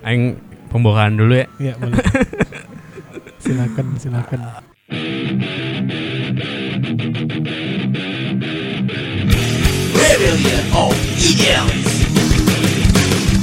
[0.00, 0.40] Aing
[0.72, 1.46] pembukaan dulu ya.
[1.60, 1.96] Iya boleh.
[3.44, 4.40] silakan silakan.
[9.94, 12.04] Rebellion of Idiots.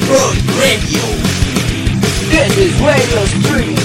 [0.10, 1.06] Road Radio.
[2.28, 3.78] This is Radio Stream.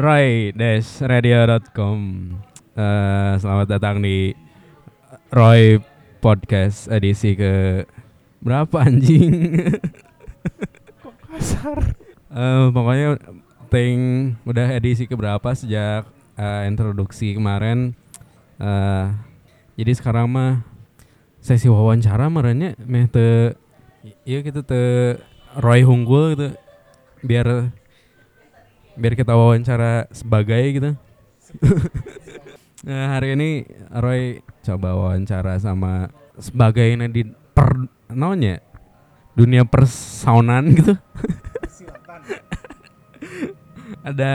[0.00, 1.98] roy-radio.com
[2.80, 4.32] Eh, Selamat datang di
[5.28, 5.76] Roy
[6.20, 7.88] Podcast edisi ke
[8.44, 9.56] berapa anjing?
[11.32, 11.96] Kasar.
[12.28, 13.16] Eh, pokoknya
[13.72, 13.98] ting
[14.44, 16.04] udah edisi ke berapa sejak
[16.36, 17.96] eh, introduksi kemarin.
[18.60, 19.06] Eh,
[19.80, 20.60] jadi sekarang mah
[21.40, 23.56] sesi wawancara merenya meh te
[24.28, 25.16] iya gitu te
[25.56, 26.52] Roy Hunggul gitu
[27.24, 27.72] biar
[28.92, 30.90] biar kita wawancara sebagai gitu.
[32.84, 38.60] nah, hari ini Roy coba wawancara sama sebagai di per naonnya
[39.34, 40.94] dunia persaunan gitu.
[44.00, 44.32] Ada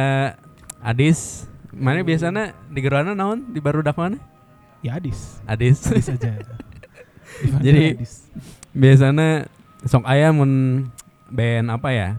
[0.81, 1.50] Adis.
[1.76, 4.22] Mana biasanya di gerana naon di barudak mana?
[4.80, 5.44] Ya Adis.
[5.44, 5.84] Adis.
[5.92, 6.40] Adis aja.
[7.66, 8.30] Jadi Adis?
[8.72, 9.50] biasanya
[9.84, 10.52] sok ayam mun
[11.28, 12.09] band apa ya?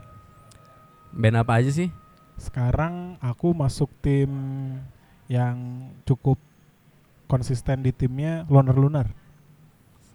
[1.17, 1.89] Band apa aja sih?
[2.37, 4.29] sekarang aku masuk tim
[5.27, 6.37] yang cukup
[7.27, 9.07] konsisten di timnya Loner Lunar.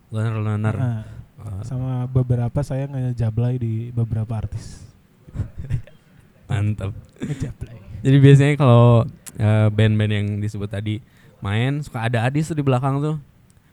[0.09, 0.75] Lunar Lunar.
[0.75, 1.03] Nah,
[1.41, 4.85] Oh, sama beberapa saya ngejablay di beberapa artis.
[6.45, 6.93] mantap.
[7.17, 7.77] Ngejablay.
[8.05, 11.01] Jadi biasanya kalau eh, band-band yang disebut tadi
[11.41, 13.17] main suka ada Adis tuh di belakang tuh.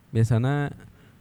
[0.09, 0.73] Biasanya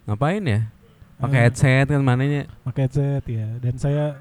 [0.07, 0.71] ngapain ya?
[1.19, 2.47] Pakai Eh, headset kan mananya.
[2.63, 3.59] pakai headset ya.
[3.59, 4.15] Dan saya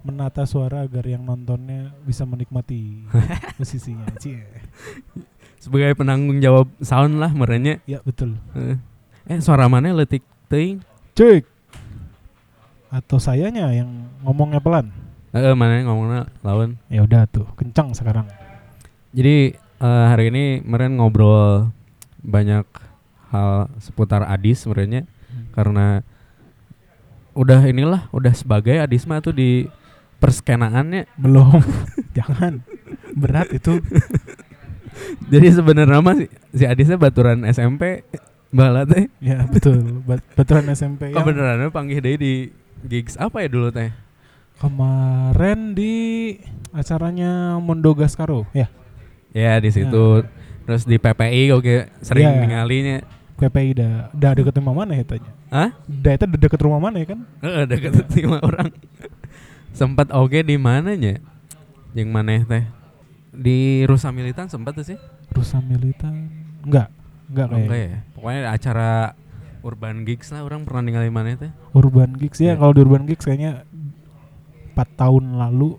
[0.00, 3.04] menata suara agar yang nontonnya bisa menikmati
[3.60, 4.08] posisinya.
[4.16, 4.40] Cie.
[5.58, 7.82] Sebagai penanggung jawab sound lah merenya.
[7.84, 8.38] Ya betul.
[8.54, 8.78] Eh,
[9.28, 10.80] Eh suara mana letik teuing?
[11.12, 11.44] Cek.
[12.88, 14.88] Atau sayanya yang ngomongnya pelan.
[15.36, 16.80] Eh mana ngomongnya lawan.
[16.88, 18.24] Ya udah tuh, kencang sekarang.
[19.12, 21.68] Jadi eh, hari ini meren ngobrol
[22.24, 22.64] banyak
[23.28, 25.04] hal seputar Adis sebenarnya
[25.52, 26.00] karena
[27.36, 29.68] udah inilah udah sebagai Adis mah tuh di
[30.24, 31.04] perskenaannya.
[31.20, 31.60] Belum.
[32.16, 32.64] Jangan.
[33.12, 33.76] Berat itu.
[35.32, 38.02] Jadi sebenarnya mah si, si Adisnya baturan SMP
[38.48, 39.06] bala teh.
[39.18, 40.02] Ya betul.
[40.02, 42.34] Bat Baturan SMP yang Kebenarannya panggil deh di
[42.82, 43.90] gigs apa ya dulu teh?
[44.58, 45.94] kemarin di
[46.74, 48.42] acaranya Mondo Gascaro.
[48.50, 48.66] Ya,
[49.30, 50.26] Ya di situ.
[50.66, 52.42] Terus di PPI oke sering Ya.
[52.42, 52.98] ningalinya.
[53.38, 55.30] PPI dah dah deket rumah mana ya tanya?
[55.48, 55.70] Hah?
[55.86, 57.22] Dah itu deket rumah mana ya kan?
[57.38, 58.74] Heeh, deket lima orang.
[59.70, 61.22] sempat oke di mananya?
[61.94, 62.64] Yang maneh teh?
[63.38, 64.98] Di Rusa Militan sempat tuh sih?
[65.30, 66.26] Rusa Militan.
[66.60, 66.90] Enggak.
[67.28, 67.62] Enggak Oh, kayak.
[67.62, 67.96] enggak ya.
[68.12, 68.90] Pokoknya ada acara
[69.60, 71.50] Urban Gigs lah orang pernah ninggalin maneh teh.
[71.70, 72.52] Urban Gigs Ya.
[72.52, 73.62] ya, kalau di Urban Gigs kayaknya
[74.72, 75.78] 4 tahun lalu,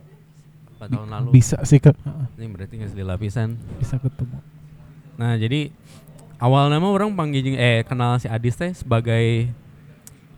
[0.77, 1.27] 4 tahun lalu.
[1.31, 1.91] bisa sih ke
[2.35, 3.55] Ini berarti nggak sedih lapisan.
[3.75, 4.39] bisa ketemu.
[5.15, 5.71] Nah, jadi
[6.37, 9.51] awal nama orang panggil eh kenal si Adis teh sebagai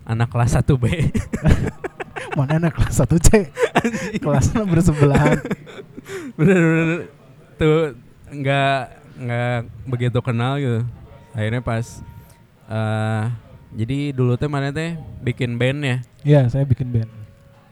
[0.03, 0.85] anak kelas 1 B.
[2.37, 3.29] Mana anak kelas 1 C?
[4.21, 5.37] Kelasnya bersebelahan.
[6.37, 7.11] Bener-bener
[7.57, 7.95] tuh
[8.31, 8.79] nggak
[9.21, 10.81] nggak begitu kenal gitu.
[11.35, 11.85] Akhirnya pas
[12.71, 13.23] eh
[13.71, 15.97] jadi dulu teh mana teh bikin band ya.
[16.21, 17.11] Iya, saya bikin band.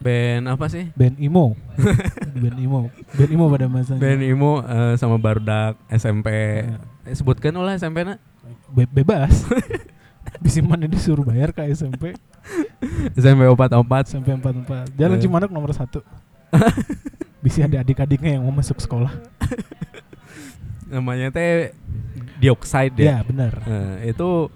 [0.00, 0.88] Band apa sih?
[0.96, 1.52] Band emo.
[2.40, 2.88] band emo.
[3.12, 4.00] Band emo pada masanya.
[4.00, 6.28] Band Imo eh, sama Barudak SMP.
[6.32, 6.80] Ya.
[7.04, 8.16] Eh, sebutkan ulah SMP na.
[8.72, 9.44] Be- bebas.
[10.38, 12.16] Bisa mana disuruh bayar ke SMP
[13.12, 14.04] SMP opat opat.
[14.08, 14.96] sampai 44.
[14.96, 15.20] Jalan Eh.
[15.20, 16.00] Cimanuk nomor satu.
[17.40, 19.12] Bisa ada adik-adiknya yang mau masuk sekolah.
[20.88, 21.72] Namanya teh
[22.40, 23.04] Dioxide ya.
[23.04, 23.52] Ya, benar.
[23.62, 24.48] Eh, itu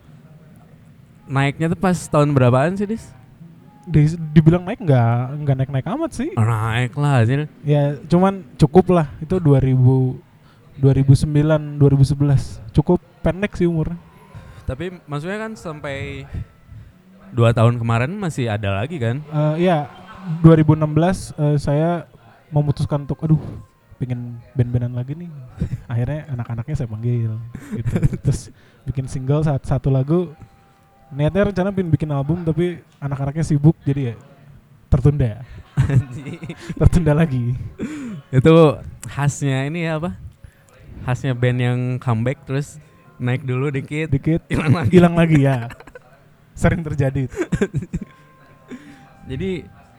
[1.25, 3.05] naiknya tuh pas tahun berapaan sih, Dis?
[3.85, 5.13] Di- dibilang naik nggak
[5.45, 6.33] nggak naik naik amat sih.
[6.33, 7.45] Naik lah anjir.
[7.61, 9.13] Ya, cuman cukup lah.
[9.21, 10.17] Itu 2000
[10.75, 12.59] 2009 2011.
[12.73, 14.01] Cukup pendek sih umurnya.
[14.65, 16.25] Tapi maksudnya kan sampai
[17.35, 19.21] dua tahun kemarin masih ada lagi kan?
[19.29, 19.91] Eh ya,
[20.41, 20.81] 2016
[21.37, 22.09] eh, saya
[22.49, 23.43] memutuskan untuk aduh
[24.01, 25.31] pengen band-bandan lagi nih.
[25.93, 27.37] Akhirnya anak-anaknya saya panggil gitu.
[28.25, 28.41] Terus
[28.89, 30.33] bikin single satu, satu lagu.
[31.15, 34.17] Niatnya rencana pengen bikin album tapi anak-anaknya sibuk jadi ya
[34.89, 35.43] tertunda.
[36.81, 37.55] tertunda lagi.
[38.35, 38.55] itu
[39.11, 40.15] khasnya ini ya apa?
[41.07, 42.79] Khasnya band yang comeback terus
[43.17, 44.91] naik dulu dikit, Dikit hilang lagi.
[44.91, 45.69] hilang lagi ya.
[46.53, 47.25] Sering terjadi.
[47.25, 47.35] itu.
[49.31, 49.51] Jadi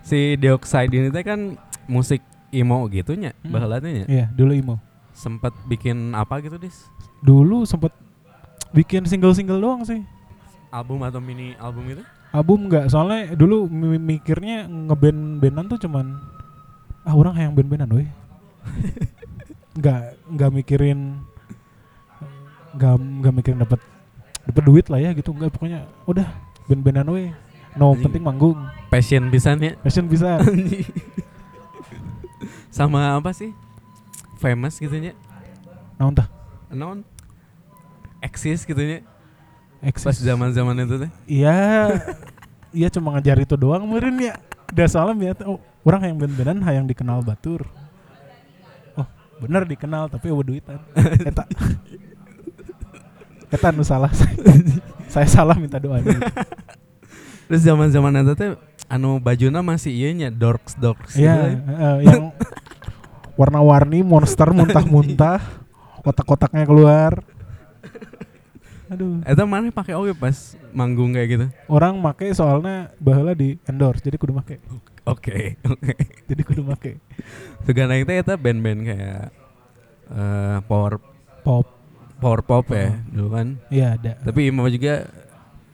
[0.01, 3.51] si Dioxide ini teh kan musik emo gitunya, Hmm.
[3.51, 4.05] baheulanya nya.
[4.05, 4.75] Iya, dulu emo.
[5.11, 6.85] Sempat bikin apa gitu, Dis?
[7.19, 7.91] Dulu sempet
[8.71, 10.03] bikin single-single doang sih.
[10.67, 12.03] album atau mini album itu?
[12.29, 16.19] album nggak soalnya dulu mi- mikirnya ngeband bandan tuh cuman
[17.01, 18.09] ah orang yang band bandan weh
[19.79, 21.23] nggak nggak mikirin
[22.75, 23.79] nggak nggak mikirin dapat
[24.45, 25.31] dapat duit lah ya gitu.
[25.31, 26.27] Nggak pokoknya udah
[26.69, 27.29] band bandan weh
[27.75, 28.03] no Anjing.
[28.07, 28.59] penting manggung.
[28.91, 29.73] Passion pisan ya.
[29.79, 30.39] passion bisa
[32.71, 33.55] Sama apa sih?
[34.39, 35.15] Famous gitu nya.
[35.95, 36.27] nah entah
[36.75, 37.07] Non
[38.19, 38.99] eksis gitu nya.
[39.79, 41.11] eksis Pas zaman-zaman itu teh.
[41.29, 41.55] iya.
[42.75, 44.35] Iya cuma ngajar itu doang meureun ya.
[44.75, 45.33] Udah soalnya ya.
[45.47, 47.63] Oh, orang yang band-bandan hayang dikenal batur.
[48.99, 49.07] Oh
[49.39, 50.79] bener dikenal tapi eueuh duitan.
[51.23, 51.47] Eta
[53.55, 54.11] eta nu salah
[55.13, 55.97] saya salah minta doa
[57.47, 58.49] Terus zaman-zaman itu teh
[58.85, 61.61] anu bajuna masih iya nya dorks dorks Iya, gitu.
[61.71, 62.21] eh, yang
[63.35, 65.37] warna-warni monster muntah-muntah,
[66.03, 67.21] kotak-kotaknya keluar.
[68.85, 71.45] Aduh, Eta mana pakai oke pas manggung kayak gitu.
[71.65, 74.61] orang make soalnya baheula di endorse, jadi kudu make.
[75.05, 75.93] Oke, oke.
[76.25, 77.01] Jadi kudu make.
[77.61, 79.33] Segala itu eta band-band kayak
[80.09, 80.97] eh power
[81.41, 81.74] Pop,
[82.17, 82.93] power pop ya Oh.
[83.11, 83.47] dulu kan.
[83.67, 84.15] iya ada.
[84.19, 85.07] Tapi Imam juga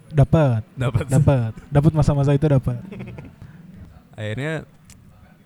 [0.08, 2.76] Dapat, dapat dapat, dapat masa-masa itu dapat.
[4.12, 4.68] akhirnya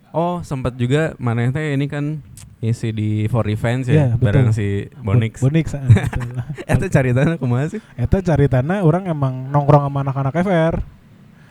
[0.09, 2.17] oh sempat juga mana teh ini kan
[2.57, 4.25] isi di For Revenge Iya, ya betul.
[4.25, 5.37] bareng si Bonix.
[5.37, 5.69] Bo- Bonix.
[5.69, 6.29] betul.
[6.65, 7.81] Eta cari tanah kumaha sih?
[7.93, 10.75] Eta cari tanah orang emang nongkrong sama anak-anak FR.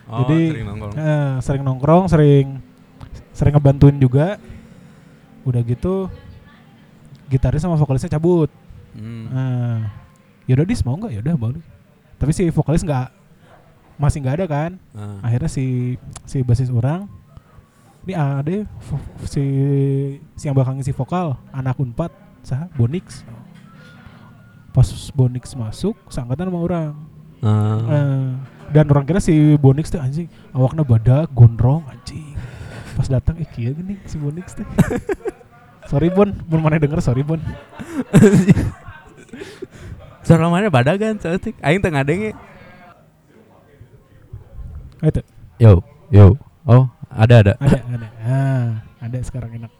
[0.05, 0.93] Oh, Jadi, sering nongkrong.
[0.93, 2.47] Eh, sering nongkrong, sering
[3.31, 4.35] sering ngebantuin juga.
[5.41, 6.11] Udah gitu
[7.25, 8.51] gitaris sama vokalisnya cabut.
[8.95, 9.25] Hmm.
[9.27, 9.77] Nah,
[10.47, 11.19] yaudah dis mau nggak?
[11.19, 11.61] Yaudah boleh.
[12.15, 13.11] Tapi si vokalis nggak
[13.95, 14.71] masih nggak ada kan?
[14.91, 15.19] Ah.
[15.21, 17.07] Akhirnya si si basis orang
[18.05, 19.43] ini ada vo- si
[20.37, 22.11] si yang bakal ngisi vokal anak unpad
[22.41, 23.25] sah Bonix.
[24.71, 26.91] Pas Bonix masuk, sangkatan sama orang.
[27.43, 27.79] Ah.
[27.83, 28.27] Eh,
[28.71, 32.35] dan orang kira si Bonix tuh anjing awaknya badak gondrong anjing.
[32.95, 34.63] Pas datang eh kia gini si Bonix teh.
[35.91, 37.37] sorry Bon, Bon mana denger sorry Bon.
[40.25, 41.53] Suara mana badagan cetik.
[41.61, 42.33] Aing tengah denge.
[44.99, 45.21] Ah, Itu
[45.61, 45.79] Yo,
[46.09, 46.35] yo.
[46.65, 47.53] Oh, ada ada.
[47.61, 48.07] ada ada.
[48.25, 48.67] Ah,
[48.99, 49.71] ada sekarang enak.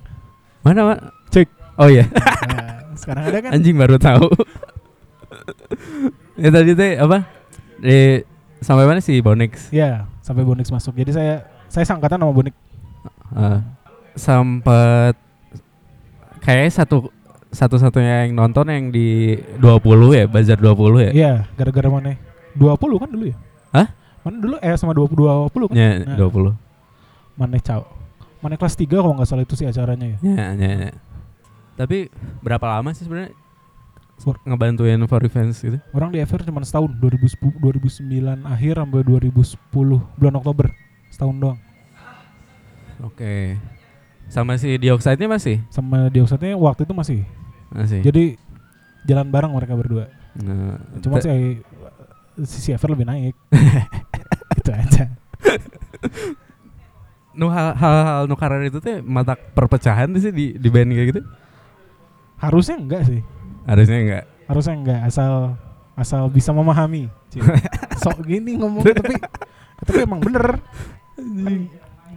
[0.61, 0.99] Mana, Mak?
[1.33, 1.49] Cek.
[1.75, 2.05] Oh iya.
[2.45, 3.51] Nah, sekarang ada kan?
[3.57, 4.29] Anjing baru tahu.
[6.39, 7.25] ya tadi teh apa?
[7.81, 8.23] Di
[8.61, 9.73] sampai mana sih Bonix?
[9.73, 10.95] Ya, sampai Bonix masuk.
[10.95, 12.55] Jadi saya saya sangkatan sama Bonix.
[13.35, 13.59] Uh,
[14.15, 15.17] sempat
[16.39, 17.09] kayak satu
[17.55, 21.11] satu-satunya yang nonton yang di 20 ya, Bazar 20 ya.
[21.15, 22.19] Iya, gara-gara mana?
[22.53, 23.35] 20 kan dulu ya?
[23.71, 23.87] Hah?
[24.21, 25.75] Mana dulu eh sama 20 20 kan?
[25.75, 26.17] Ya, Nah.
[26.19, 26.53] 20.
[27.35, 27.81] Mana caw?
[28.43, 30.17] Mana kelas 3 kalau nggak salah itu sih acaranya ya.
[30.21, 30.91] Ya, ya, ya.
[31.75, 32.07] Tapi
[32.39, 33.33] berapa lama sih sebenarnya
[34.15, 35.75] For- ngebantuin for events gitu?
[35.91, 39.59] Orang di FR cuma setahun 2010 2009 akhir sampai 2010
[40.15, 40.71] bulan Oktober.
[41.11, 41.59] Setahun doang.
[43.03, 43.59] Oke.
[44.31, 45.59] Sama si Dioxide-nya masih?
[45.67, 47.19] Sama Dioxide waktu itu masih.
[47.71, 48.01] Masih.
[48.01, 48.37] Jadi
[49.05, 50.05] jalan bareng mereka berdua.
[50.35, 51.63] Nah, Cuma te-
[52.43, 53.35] si Ever lebih naik.
[54.59, 55.05] itu aja.
[57.35, 61.21] nu hal- hal-hal nu karar itu teh mata perpecahan sih di di band kayak gitu?
[62.39, 63.21] Harusnya enggak sih.
[63.67, 64.23] Harusnya enggak.
[64.47, 65.33] Harusnya enggak asal
[65.95, 67.11] asal bisa memahami.
[68.01, 69.15] Sok gini ngomong tapi
[69.83, 70.59] tapi emang bener.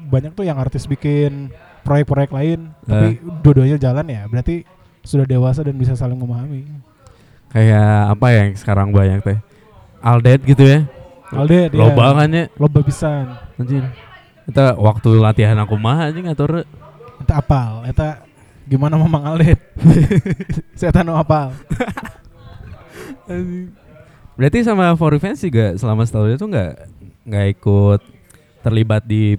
[0.09, 1.51] Banyak tuh yang artis bikin
[1.83, 4.23] proyek-proyek lain tapi dua-duanya jalan ya.
[4.27, 4.63] Berarti
[5.09, 6.69] sudah dewasa dan bisa saling memahami.
[7.49, 9.39] Kayak apa yang sekarang banyak teh?
[10.05, 10.85] Aldet gitu ya.
[11.33, 12.45] Alde dia Loba kan ya.
[12.61, 13.33] loba pisan.
[13.57, 13.89] Anjir.
[14.45, 16.69] Eta waktu latihan aku mah anjing ngatur.
[17.25, 18.21] Eta apal, eta
[18.69, 19.57] gimana Mamang Aldet?
[20.79, 21.57] Saya tahu apal.
[24.39, 26.73] Berarti sama For Revenge juga selama setahun itu nggak
[27.29, 28.01] nggak ikut
[28.63, 29.37] terlibat di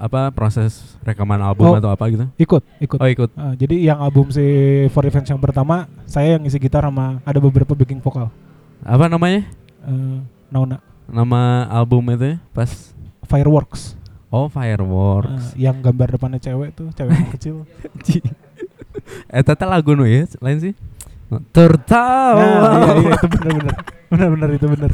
[0.00, 1.76] apa proses rekaman album Oh.
[1.76, 2.24] atau apa gitu?
[2.34, 2.96] Ikut, ikut.
[2.96, 3.30] Oh ikut.
[3.36, 4.40] Ah, jadi yang album si
[4.88, 8.32] For Revenge yang pertama saya yang ngisi gitar sama ada beberapa backing vokal.
[8.80, 9.44] Apa namanya?
[9.84, 12.36] Eh, Nauna Nama album itu ya?
[12.50, 12.70] pas
[13.28, 13.92] Fireworks.
[14.28, 15.52] Oh Fireworks.
[15.52, 17.56] Ah, yang gambar depannya cewek tuh, cewek yang kecil.
[19.36, 20.74] eh tata lagu nu ya lain sih.
[21.30, 22.42] Nah, Tertawa.
[22.42, 23.74] iya, iya, itu bener-bener.
[24.10, 24.90] Bener-bener itu bener.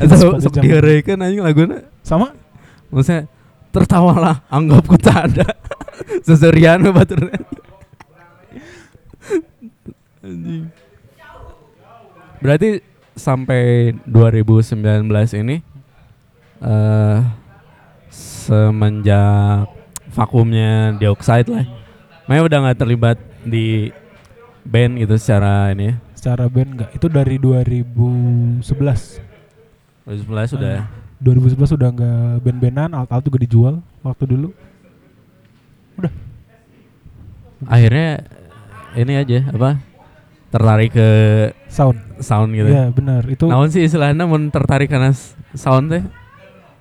[0.00, 1.84] Eta Itu sok diheureukeun anjing laguna.
[2.00, 2.32] Sama
[2.90, 3.30] Maksudnya
[3.70, 5.46] tertawalah anggapku tak ada.
[6.26, 7.30] Seserian batur.
[10.20, 10.68] Anjing.
[12.40, 12.80] Berarti
[13.14, 14.80] sampai 2019
[15.44, 15.60] ini
[16.60, 17.18] eh
[18.10, 19.70] semenjak
[20.10, 21.64] vakumnya dioxide lah.
[22.26, 23.90] Maya udah nggak terlibat di
[24.66, 26.90] band gitu secara ini ya, secara band enggak.
[26.96, 28.64] Itu dari 2011.
[30.06, 30.88] 2011 sudah
[31.20, 34.50] 2011 udah enggak band-bandan, alat-alat juga dijual waktu dulu.
[37.68, 38.24] akhirnya
[38.96, 39.76] ini aja apa
[40.48, 41.08] tertarik ke
[41.68, 42.00] Sound.
[42.18, 42.72] sound gitu.
[42.72, 43.22] Iya, benar.
[43.28, 45.14] Itu Naon sih istilahnya mun tertarik karena
[45.54, 46.02] sound teh?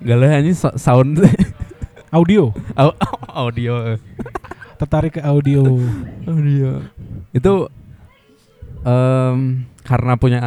[0.01, 1.29] Galah so- sound teh.
[2.15, 2.50] audio.
[2.74, 2.98] Au-
[3.46, 4.00] audio.
[4.79, 5.77] Tertarik ke audio.
[6.25, 6.81] Audio.
[7.36, 7.69] Itu
[8.81, 10.39] em, karena punya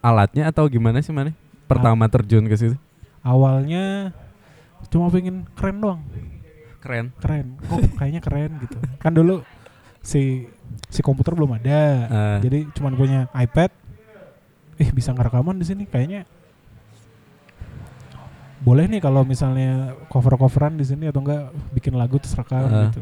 [0.00, 1.36] alatnya atau gimana sih mana?
[1.68, 2.76] Pertama terjun ke situ.
[3.20, 4.14] Awalnya
[4.88, 6.02] cuma pengen keren doang.
[6.80, 7.12] Keren.
[7.20, 7.46] Keren.
[7.60, 8.76] Kok kayaknya keren gitu.
[8.96, 9.44] Kan dulu
[10.00, 10.48] si
[10.88, 11.80] si komputer belum ada.
[12.08, 13.70] Eh, Jadi cuman punya iPad.
[14.80, 16.24] Eh bisa ngerekaman di sini kayaknya
[18.60, 22.88] boleh nih kalau misalnya cover-coveran di sini atau enggak bikin lagu terus rekam Ah.
[22.88, 23.00] gitu.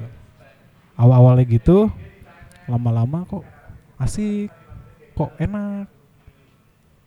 [0.94, 1.90] Awal-awalnya gitu,
[2.66, 3.46] lama-lama kok
[3.96, 4.50] asik,
[5.14, 5.87] kok enak.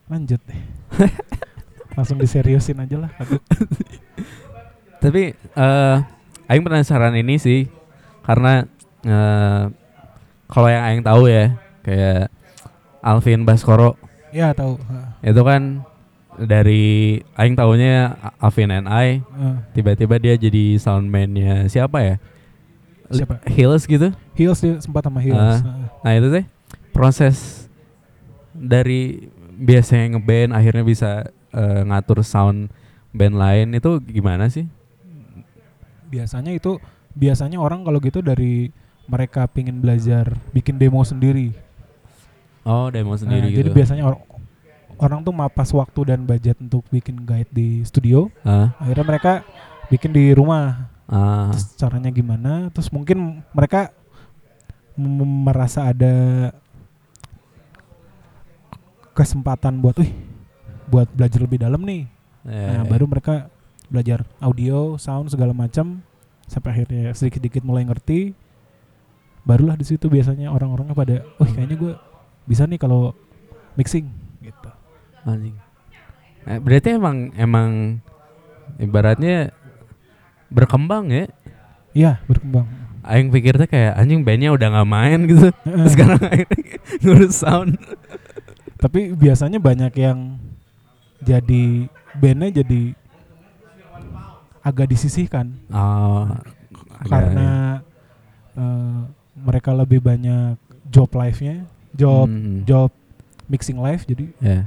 [0.08, 0.62] Lanjut deh.
[1.92, 3.10] Langsung diseriusin aja lah
[5.02, 5.96] tapi eh
[6.46, 7.66] aing penasaran ini sih
[8.22, 8.64] karena
[9.02, 9.62] eh
[10.46, 12.30] kalau yang aing tahu ya kayak
[13.02, 13.98] Alvin Baskoro
[14.32, 14.80] Ya tahu.
[15.20, 15.84] Itu kan
[16.40, 19.56] dari aing tahunya Alvin and I Heeh.
[19.76, 22.16] tiba-tiba dia jadi soundman-nya siapa ya?
[23.12, 23.44] Siapa?
[23.44, 24.08] Hills gitu.
[24.32, 25.20] Heels dia sempat sama.
[25.20, 25.26] Ah.
[25.28, 25.58] Heeh.
[26.00, 26.44] Nah itu teh
[26.96, 27.68] proses
[28.56, 32.72] dari biasanya ngeband akhirnya bisa eh, ngatur sound
[33.10, 34.64] band lain itu gimana sih?
[36.08, 36.76] biasanya itu
[37.12, 38.68] biasanya orang kalau gitu dari
[39.08, 41.56] mereka pingin belajar bikin demo sendiri.
[42.62, 43.60] Oh demo sendiri Nah, gitu.
[43.64, 44.20] Jadi biasanya or-
[45.00, 48.28] orang tuh mapas waktu dan budget untuk bikin guide di studio.
[48.44, 49.32] Ah, Akhirnya mereka
[49.88, 50.92] bikin di rumah.
[51.08, 52.68] ah, Terus caranya gimana?
[52.70, 53.88] Terus mungkin mereka
[54.94, 56.52] merasa ada
[59.12, 60.12] kesempatan buat, wih,
[60.92, 62.04] buat belajar lebih dalam nih.
[62.44, 63.48] eh, Nah, baru mereka
[63.88, 66.04] belajar audio, sound segala macam
[66.44, 68.36] sampai akhirnya sedikit-sedikit mulai ngerti.
[69.42, 71.92] Barulah di situ biasanya orang-orangnya pada, "Wih, kayaknya gue
[72.44, 73.16] bisa nih kalau
[73.74, 74.06] mixing."
[74.42, 74.70] gitu.
[75.22, 75.54] anjing.
[76.50, 78.02] Eh, berarti emang emang
[78.76, 79.54] ibaratnya
[80.50, 81.24] berkembang ya.
[81.94, 82.66] Iya, berkembang.
[83.02, 85.46] Aing pikir tuh kayak anjing bandnya udah nggak main gitu.
[85.92, 87.78] Sekarang akhirnya ngurus sound.
[88.78, 90.31] Tapi biasanya banyak yang
[91.22, 92.92] jadi bandnya jadi
[94.60, 96.26] agak disisihkan Oh,
[97.04, 97.82] karena
[98.52, 98.98] eh,
[99.34, 100.54] mereka lebih banyak
[100.86, 102.90] job live-nya, job Hmm, job
[103.48, 104.60] mixing live jadi ya.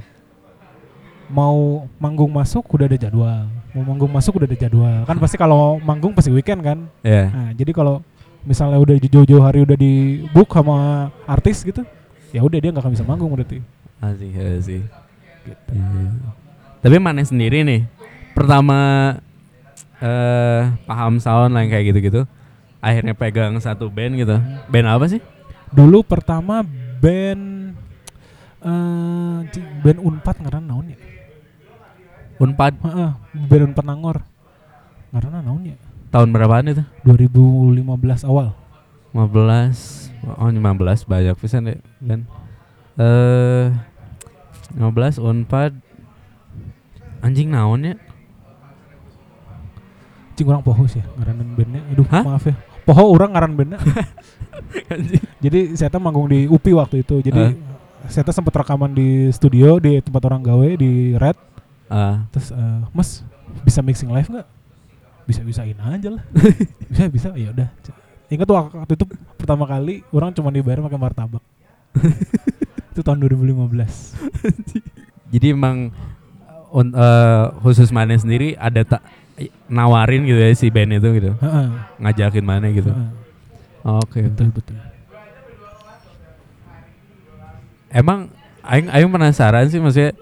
[1.26, 5.80] mau manggung masuk udah ada jadwal mau manggung masuk udah ada jadwal kan pasti kalau
[5.80, 7.26] manggung pasti weekend kan Ya.
[7.30, 7.98] nah jadi kalau
[8.42, 11.82] misalnya udah jauh-jauh hari udah di book sama artis gitu
[12.30, 13.58] ya udah dia nggak akan bisa manggung berarti
[13.98, 14.86] asik.
[15.72, 16.06] Iya.
[16.86, 17.82] Tapi mana sendiri nih,
[18.30, 18.78] pertama
[19.98, 22.22] eh paham sound lah yang kayak gitu-gitu,
[22.78, 24.38] akhirnya pegang satu band gitu.
[24.70, 25.18] Band apa sih?
[25.74, 26.62] dulu pertama
[27.02, 27.74] band
[28.62, 30.98] eh ci- band unpad ngaran naon ya?
[32.38, 32.78] Unpad?
[32.78, 33.10] Heeh,
[33.50, 34.16] band unpad nangor.
[35.10, 35.76] Ngaran naon ya?
[36.14, 36.86] Tahun berapaan itu?
[37.02, 38.54] 2015 awal.
[39.10, 42.26] 15 Oh 15 banyak pisan deh kan
[42.98, 43.66] Eh
[44.74, 45.72] 15 Unpad
[47.22, 47.94] Anjing naon ya
[50.36, 52.24] cing orang poho sih ya ngaranan bandnya aduh Hah?
[52.28, 52.52] maaf ya
[52.84, 53.80] poho orang ngaran bandnya
[55.44, 57.20] Jadi saya manggung di UPI waktu itu.
[57.20, 57.56] Jadi
[58.06, 61.36] saya tuh sempat rekaman di studio di tempat orang gawe di Red.
[61.86, 63.22] Ah, Terus eh, Mas
[63.62, 64.48] bisa mixing live nggak?
[65.26, 66.22] Bisa bisain aja lah.
[66.90, 67.68] bisa bisa ya udah.
[68.26, 69.06] Ingat tuh waktu itu
[69.38, 71.42] pertama kali orang cuma dibayar pakai martabak.
[72.94, 75.30] itu tahun 2015.
[75.34, 75.90] Jadi emang
[76.70, 79.02] un, eh, khusus mana sendiri ada tak
[79.68, 81.30] nawarin gitu ya si band itu gitu?
[81.36, 81.66] Heeh,
[82.00, 82.88] ngajakin mana gitu?
[83.84, 84.24] Oke.
[84.26, 84.76] Betul betul.
[87.86, 88.28] emang
[88.66, 90.12] aing aing penasaran sih maksudnya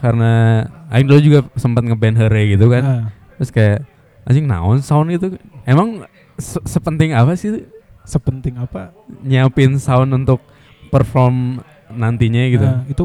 [0.00, 2.82] karena aing dulu juga sempat ngeband Hore gitu kan.
[2.84, 3.04] Heeh.
[3.36, 3.78] terus kayak
[4.22, 5.34] anjing naon sound gitu
[5.66, 6.06] emang
[6.38, 7.66] se- sepenting apa sih?
[8.02, 8.90] Sepenting apa?
[9.22, 10.42] nyiapin sound untuk
[10.90, 12.66] perform nantinya gitu?
[12.66, 13.04] Nah, itu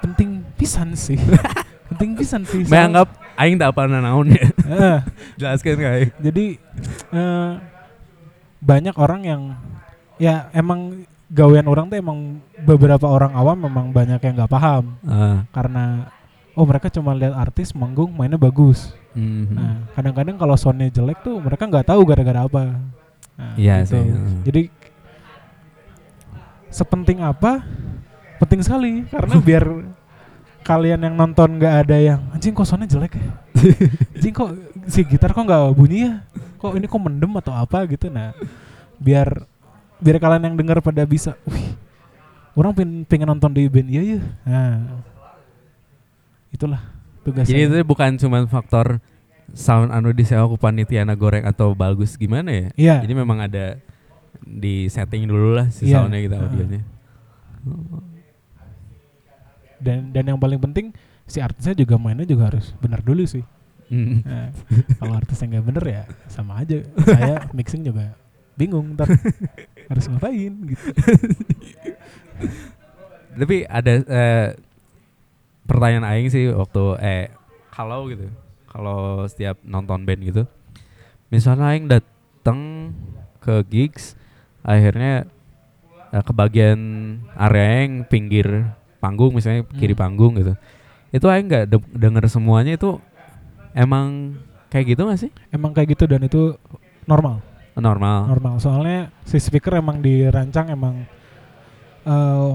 [0.00, 1.16] penting pisan sih.
[1.90, 2.62] penting pisan sih.
[2.62, 4.98] soal- menganggap aing tak pernah naon ya Heeh.
[5.40, 6.44] jelaskan aing Jadi
[7.10, 7.50] eh,
[8.60, 9.42] banyak orang yang
[10.14, 15.42] ya emang gawean orang tuh emang beberapa orang awam memang banyak yang nggak paham Ah,
[15.50, 16.12] karena
[16.52, 18.92] oh mereka cuma lihat artis manggung mainnya bagus.
[19.12, 19.50] mhm.
[19.50, 22.76] Nah kadang-kadang kalau soundnya jelek tuh mereka nggak tahu gara-gara apa.
[23.34, 23.96] Nah, Iya gitu.
[23.96, 24.34] sih, heeh.
[24.44, 24.62] Jadi
[26.68, 27.64] sepenting apa?
[28.38, 29.64] Penting sekali karena biar
[30.70, 33.30] kalian yang nonton nggak ada yang anjing kok soundnya jelek ya
[34.14, 34.50] anjing kok
[34.86, 36.12] si gitar kok nggak bunyi ya
[36.62, 38.30] kok ini kok mendem atau apa gitu nah
[39.02, 39.42] biar
[39.98, 41.74] biar kalian yang dengar pada bisa wih
[42.54, 45.02] orang pengen, pengen nonton di band iya ya nah
[46.54, 46.82] itulah
[47.26, 49.02] tugas Jadi itu bukan cuma faktor
[49.50, 52.66] sound anu disewa ku panitiana goreng atau bagus gimana ya?
[52.78, 52.96] Iya.
[53.06, 53.78] Jadi memang ada
[54.46, 56.02] di setting dulu lah si Iya.
[56.06, 56.82] soundnya gitu audionya.
[59.80, 60.92] Dan dan yang paling penting
[61.24, 63.44] si artisnya juga mainnya juga harus benar dulu sih
[63.90, 64.22] Hmm.
[64.22, 64.54] Nah,
[65.02, 66.78] kalau artisnya nggak bener ya sama aja
[67.10, 68.14] saya mixing juga
[68.54, 69.10] bingung ntar
[69.90, 70.84] harus ngapain gitu
[73.30, 74.48] Tapi ada eh,
[75.66, 77.26] pertanyaan aing sih waktu eh
[77.74, 78.30] kalau gitu.
[78.70, 80.42] Kalau setiap nonton band gitu.
[81.30, 82.92] Misalnya aing datang
[83.42, 84.14] ke gigs
[84.62, 85.26] akhirnya
[86.14, 86.78] eh, ke bagian
[87.34, 90.02] area yang pinggir panggung misalnya kiri Hmm.
[90.04, 90.52] panggung gitu.
[91.10, 93.00] Itu aing nggak de- denger semuanya itu
[93.72, 94.36] emang
[94.68, 95.30] kayak gitu gak sih?
[95.50, 96.54] emang kayak gitu dan itu
[97.02, 97.42] normal
[97.74, 98.28] Normal.
[98.28, 101.06] normal soalnya si speaker emang dirancang emang
[102.00, 102.52] eh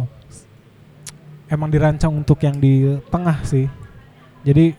[1.47, 3.65] emang dirancang untuk yang di tengah sih
[4.43, 4.71] jadi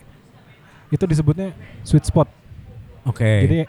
[0.88, 2.30] itu disebutnya sweet spot
[3.04, 3.26] Oke.
[3.44, 3.68] jadi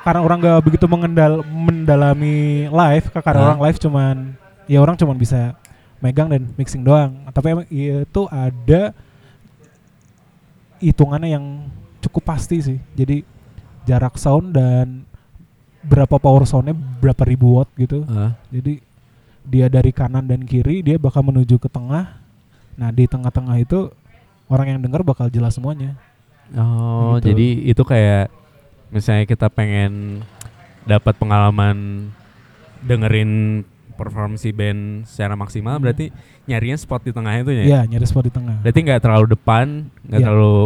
[0.00, 3.48] karena orang gak begitu mengendal mendalami live karena Hah?
[3.52, 4.16] orang live cuman
[4.64, 5.54] ya orang cuman bisa
[6.00, 7.28] megang dan mixing doang.
[7.30, 8.92] Tapi emang itu ada
[10.80, 11.44] hitungannya yang
[12.00, 12.78] cukup pasti sih.
[12.96, 13.22] Jadi
[13.84, 15.04] jarak sound dan
[15.80, 18.04] berapa power soundnya berapa ribu watt gitu.
[18.08, 18.80] Ah, jadi
[19.44, 22.20] dia dari kanan dan kiri dia bakal menuju ke tengah.
[22.76, 23.88] Nah di tengah-tengah itu
[24.48, 25.96] orang yang dengar bakal jelas semuanya.
[26.56, 27.30] Oh, Gitu.
[27.32, 28.26] jadi itu kayak
[28.90, 30.24] misalnya kita pengen
[30.82, 32.10] dapat pengalaman
[32.82, 33.62] dengerin
[34.00, 35.84] perform si band secara maksimal Hmm.
[35.84, 36.08] berarti
[36.44, 37.62] nyarinya spot di tengah itu ya.
[37.62, 39.66] ya nyari spot di tengah Berarti nggak terlalu depan,
[40.02, 40.26] nggak Iya.
[40.26, 40.56] terlalu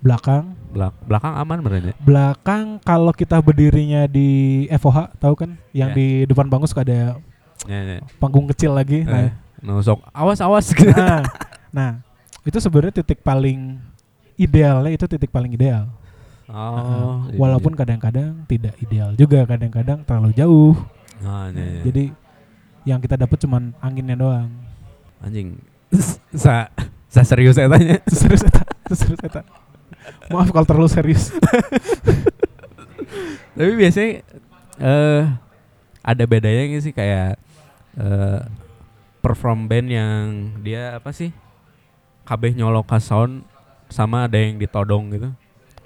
[0.00, 1.90] belakang belak- belakang aman berarti.
[1.96, 4.28] belakang kalau kita berdirinya di
[4.68, 5.96] FOH tahu kan yang Ya.
[5.96, 7.16] di depan panggung suka ada
[7.64, 7.98] Ya, ya.
[8.18, 9.30] panggung kecil lagi Eh, nah,
[9.62, 11.22] nusuk awas awas nah
[11.70, 11.90] nah
[12.42, 13.80] itu sebenarnya titik paling
[14.34, 15.88] idealnya itu titik paling ideal
[16.44, 20.76] Oh, iya, walaupun kadang-kadang tidak ideal juga kadang-kadang terlalu jauh
[21.16, 21.24] iya.
[21.24, 21.82] Oh, iya, iya.
[21.82, 22.04] jadi
[22.84, 24.52] yang kita dapat cuman anginnya doang.
[25.24, 25.56] Anjing.
[26.36, 26.68] Sa
[27.08, 28.02] sa serius saya tanya.
[28.10, 29.40] serius eta serius eta
[30.28, 31.30] maaf kalau terlalu serius.
[33.56, 34.10] Tapi biasanya
[34.82, 35.22] eh
[36.04, 36.92] ada bedanya nggak sih?
[36.92, 37.38] Kayak
[37.96, 38.42] eh
[39.22, 40.24] perform band yang
[40.60, 41.30] dia apa sih?
[42.26, 43.46] Kabeh nyolok ke sound
[43.88, 45.30] sama ada yang ditodong gitu.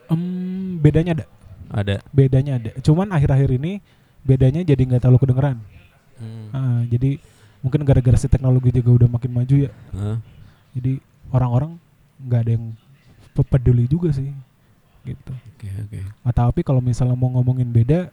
[0.09, 1.27] Em, bedanya ada.
[1.69, 2.01] Ada.
[2.17, 2.73] bedanya ada.
[2.81, 3.85] Cuman akhir-akhir ini
[4.25, 5.61] bedanya jadi nggak terlalu kedengeran
[6.19, 6.49] Hmm.
[6.51, 7.23] Ah, jadi
[7.59, 10.19] mungkin gara-gara si teknologi juga udah makin maju ya Hah?
[10.71, 11.75] jadi orang-orang
[12.19, 12.67] nggak ada yang
[13.33, 14.31] pe- peduli juga sih
[15.03, 16.01] gitu Oke oke.
[16.23, 18.11] Ah, tapi kalau misalnya mau ngomongin beda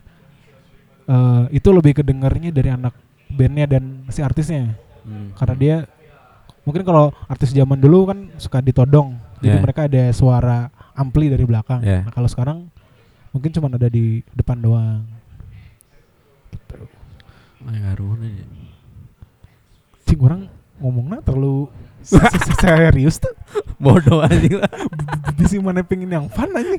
[1.06, 2.94] eh itu lebih kedengarnya dari anak
[3.28, 5.30] bandnya dan si artisnya Hmm.
[5.38, 5.76] karena dia
[6.62, 9.62] mungkin kalau artis zaman dulu kan suka ditodong jadi Yeah.
[9.62, 10.58] mereka ada suara
[10.92, 12.02] ampli dari belakang Yeah.
[12.02, 12.74] nah kalau sekarang
[13.30, 15.06] mungkin cuma ada di depan doang
[17.68, 18.46] ngaruh nih.
[20.06, 20.46] cing orang
[20.78, 21.66] ngomongnya terlalu
[22.00, 23.34] se- se- serius tuh
[23.76, 24.70] Bodoh anjing lah.
[25.34, 26.78] bisa mana pengen yang fun aja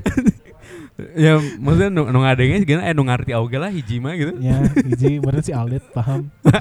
[1.13, 4.33] ya maksudnya nu, nu ngadengnya gimana eh nu ngarti oge lah hiji mah gitu.
[4.39, 6.31] ya hiji bener si Alit paham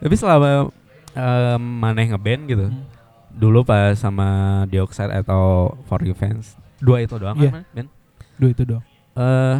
[0.00, 0.72] Tapi selama
[1.12, 2.66] em, maneh ngeband gitu.
[2.68, 2.84] Hmm.
[3.30, 4.28] Dulu pas sama
[4.66, 6.56] Dioxide atau For You Fans.
[6.78, 7.52] Dua itu doang Iya.
[7.52, 7.86] kan, Ben?
[8.36, 9.58] Duh itu dong eh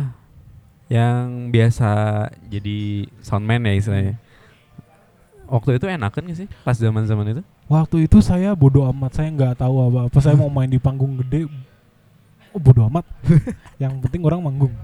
[0.91, 1.91] yang biasa
[2.51, 4.15] jadi soundman ya istilahnya.
[5.47, 6.49] Waktu itu enakan gak sih?
[6.67, 7.43] Pas zaman-zaman itu?
[7.71, 11.15] waktu itu saya bodoh amat saya nggak tahu apa apa saya mau main di panggung
[11.23, 11.47] gede.
[12.51, 13.07] Oh bodoh amat.
[13.83, 14.75] Yang penting orang manggung.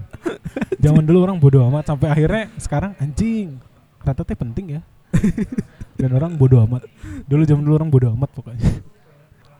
[0.79, 3.59] Zaman dulu orang bodoh amat sampai akhirnya sekarang anjing.
[3.99, 4.81] Ternyata teh penting ya.
[5.99, 6.87] Dan orang bodoh amat.
[7.27, 8.63] Dulu zaman dulu orang bodoh amat pokoknya.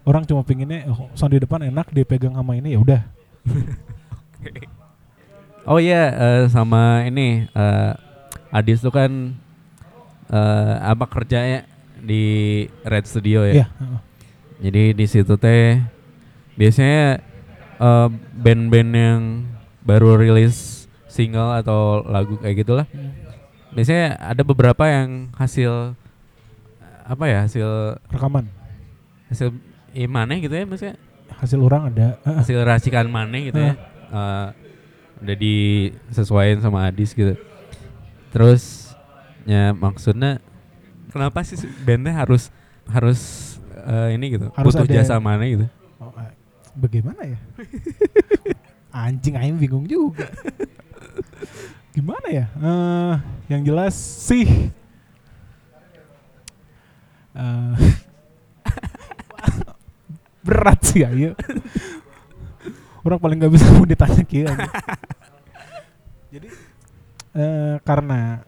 [0.08, 3.02] Orang cuma pinginnya oh, sound di depan enak dipegang sama ini ya udah
[5.68, 7.92] Oh iya eh, sama ini eh,
[8.56, 9.36] Adis tuh kan
[10.32, 11.68] eh, apa kerjanya
[12.00, 12.24] di
[12.88, 13.64] Red Studio ya.
[13.64, 14.00] Iya, heeh.
[14.58, 15.84] Jadi di situ teh
[16.56, 17.20] biasanya
[17.78, 18.08] eh,
[18.40, 19.22] band-band yang
[19.84, 22.88] baru rilis single atau lagu kayak gitulah.
[23.76, 25.94] Biasanya ada beberapa yang hasil
[27.08, 28.52] apa ya hasil rekaman
[29.32, 29.56] hasil
[29.96, 31.00] imane gitu ya maksudnya
[31.40, 33.76] hasil orang ada hasil racikan maneh gitu ya
[34.08, 34.48] Eh,
[35.24, 37.34] udah disesuaikan sama Adis gitu
[38.30, 38.88] terus
[39.48, 40.44] Ya maksudnya
[41.08, 41.56] kenapa sih
[41.88, 42.52] bandnya harus
[42.92, 43.20] harus
[43.80, 45.64] eh, ini gitu Harus butuh jasa mana gitu?
[46.04, 46.36] Oh, eh,
[46.76, 47.40] bagaimana ya?
[49.08, 50.28] Anjing aing bingung juga.
[51.96, 52.46] Gimana ya?
[52.60, 53.14] Eh,
[53.56, 54.68] yang jelas sih
[57.32, 57.74] eh,
[60.46, 61.40] berat sih ayo.
[63.08, 64.52] Orang paling nggak bisa mau ditanya kia.
[66.34, 66.48] Jadi
[67.34, 68.43] eh, karena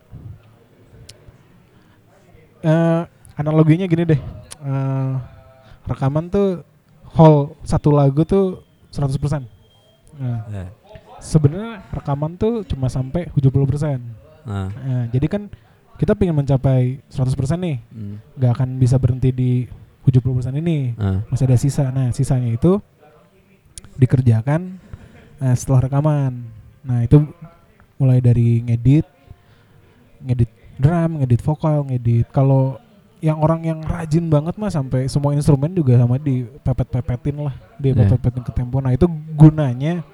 [2.60, 3.02] eh,
[3.36, 4.20] analoginya gini deh.
[4.60, 5.14] Eh,
[5.88, 6.62] rekaman tuh
[7.16, 9.48] whole satu lagu tuh 100%.
[10.20, 10.66] Nah, Ya.
[11.24, 14.04] sebenarnya rekaman tuh cuma sampai 70%.
[14.44, 15.48] Nah, Nah, jadi kan
[15.96, 19.52] kita pengen mencapai 100% nih, hmm, nggak akan bisa berhenti di
[20.04, 20.96] 70% ini.
[20.96, 21.88] ah, Masih ada sisa.
[21.92, 22.80] Nah, sisanya itu
[24.00, 24.80] dikerjakan
[25.44, 26.48] eh, setelah rekaman.
[26.88, 27.20] Nah, itu
[28.00, 29.04] mulai dari ngedit,
[30.24, 32.32] ngedit drum, ngedit vokal, ngedit.
[32.32, 32.80] Kalau
[33.20, 37.92] yang orang yang rajin banget mah sampai semua instrumen juga sama dipepet-pepetin lah, Yeah.
[37.92, 38.80] dipepet-pepetin ke tempo.
[38.80, 40.08] Nah, itu gunanya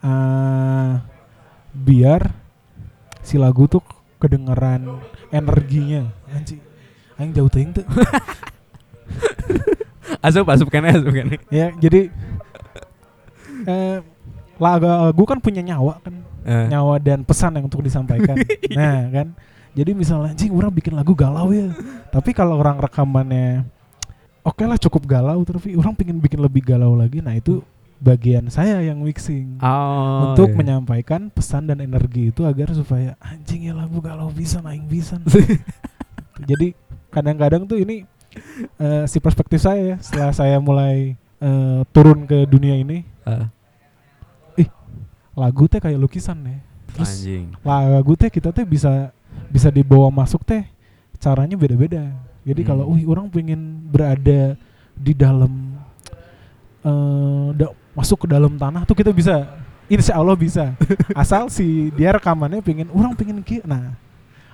[0.00, 0.92] eh
[1.76, 2.32] biar
[3.20, 3.80] si lagu tuh
[4.20, 5.00] kedengeran
[5.32, 6.08] energinya.
[6.32, 6.60] Anjing.
[7.16, 7.84] Aing jauh teuing tuh.
[10.24, 11.36] asup asup kene asup kene.
[11.48, 12.12] ya, jadi
[13.66, 13.98] eh
[14.60, 16.14] lagu kan punya nyawa kan.
[16.40, 18.36] Eh, nyawa dan pesan yang untuk disampaikan.
[18.78, 19.36] nah, kan.
[19.70, 21.72] Jadi misalnya anjing orang bikin lagu galau ya.
[22.12, 23.64] Tapi kalau orang rekamannya
[24.40, 27.20] oke lah cukup galau tapi orang pengen bikin lebih galau lagi.
[27.24, 27.64] Nah, itu
[28.00, 29.60] bagian saya yang mixing.
[29.60, 30.56] oh, untuk iya.
[30.56, 35.20] menyampaikan pesan dan energi itu agar supaya anjing ya lagu galau bisa naik bisa.
[36.50, 36.72] Jadi
[37.12, 38.08] kadang-kadang tuh ini
[38.80, 43.46] eh, si perspektif saya ya, setelah saya mulai eh, turun ke dunia ini Ah,
[45.36, 46.58] lagu teh kayak lukisan ya.
[46.90, 47.54] Terus anjing.
[47.62, 49.14] lagu teh kita teh bisa
[49.46, 50.66] bisa dibawa masuk teh
[51.16, 52.10] caranya beda-beda.
[52.42, 52.68] Jadi Hmm.
[52.68, 54.56] kalau wih orang pengen berada
[54.92, 55.78] di dalam
[56.80, 59.46] eh da- masuk ke dalam tanah tuh kita bisa.
[59.86, 60.74] Insya Allah bisa.
[61.18, 63.62] Asal si dia rekamannya pengen orang pengen ki.
[63.62, 63.94] Nah,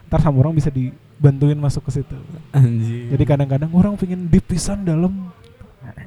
[0.08, 2.16] ntar sama orang bisa dibantuin masuk ke situ.
[2.52, 3.12] Anjing.
[3.12, 5.28] Jadi kadang-kadang orang pengen dipisan dalam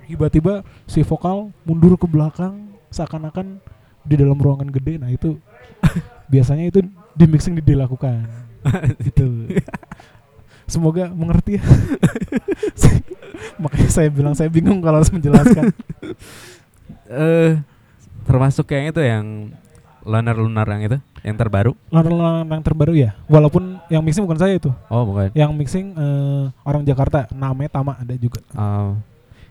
[0.09, 3.61] tiba-tiba si vokal mundur ke belakang seakan-akan
[4.01, 4.97] di dalam ruangan gede.
[4.97, 5.37] Nah, itu
[6.33, 6.81] biasanya itu
[7.13, 8.25] di mixing di- dilakukan.
[9.05, 9.55] Gitu.
[10.69, 11.63] Semoga mengerti ya.
[13.63, 15.73] Makanya saya bilang saya bingung kalau harus menjelaskan.
[17.09, 17.57] eh
[18.29, 19.25] termasuk yang itu yang
[20.05, 21.73] lunar lunar yang itu yang terbaru.
[21.89, 22.09] Lalu
[22.47, 23.11] yang terbaru ya.
[23.25, 24.69] Walaupun yang mixing bukan saya itu.
[24.87, 25.33] Oh bukan.
[25.33, 28.39] Yang mixing eh, orang Jakarta, namanya Tama ada juga.
[28.53, 28.93] Oh.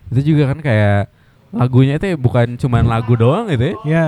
[0.09, 1.09] Itu juga kan kayak
[1.49, 3.75] lagunya itu bukan cuman lagu doang gitu ya.
[3.83, 4.07] Ya,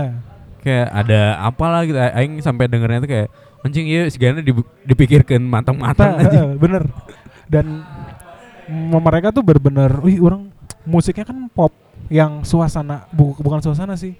[0.61, 1.97] Kayak ada apa lah gitu.
[1.97, 3.27] Aing sampai dengernya itu kayak
[3.61, 4.53] anjing iya segala di,
[4.85, 6.41] dipikirkan matang-matang Ta- anjing.
[6.41, 6.83] eh, bener.
[7.49, 7.81] Dan
[8.93, 11.73] mereka tuh bener-bener, wih orang musiknya kan pop
[12.07, 14.13] yang suasana bu- bukan suasana sih,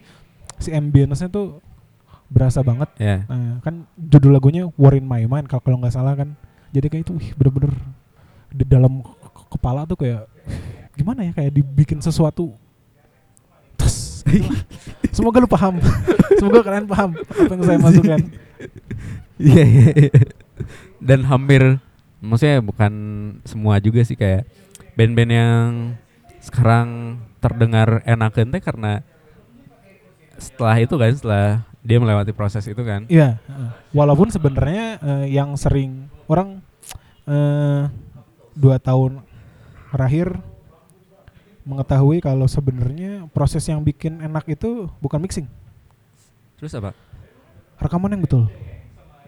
[0.57, 1.61] si ambience-nya tuh
[2.27, 2.89] berasa banget.
[2.97, 3.23] Ya.
[3.27, 6.33] Nah, kan judul lagunya War in My Mind kalau nggak salah kan.
[6.71, 7.73] Jadi kayak itu, wih bener-bener
[8.49, 10.25] di dalam ke- kepala tuh kayak
[10.95, 12.53] gimana ya kayak dibikin sesuatu.
[13.79, 14.25] Tes.
[15.15, 15.79] Semoga lu paham.
[16.39, 18.21] Semoga kalian paham apa yang saya masukkan.
[19.41, 19.89] Iya iya.
[19.97, 20.21] iya.
[21.01, 21.81] Dan hampir
[22.21, 22.93] maksudnya bukan
[23.41, 24.45] semua juga sih kayak
[24.93, 25.67] band-band yang
[26.37, 29.01] sekarang terdengar enakan teh karena
[30.37, 33.09] setelah itu kan setelah dia melewati proses itu kan.
[33.09, 33.41] Iya.
[33.97, 36.61] Walaupun sebenarnya eh, yang sering orang
[37.25, 37.89] eh,
[38.53, 39.25] dua tahun
[39.89, 40.37] terakhir
[41.63, 45.45] mengetahui kalau sebenarnya proses yang bikin enak itu bukan mixing,
[46.57, 46.93] Terus apa?
[47.81, 48.45] rekaman yang betul.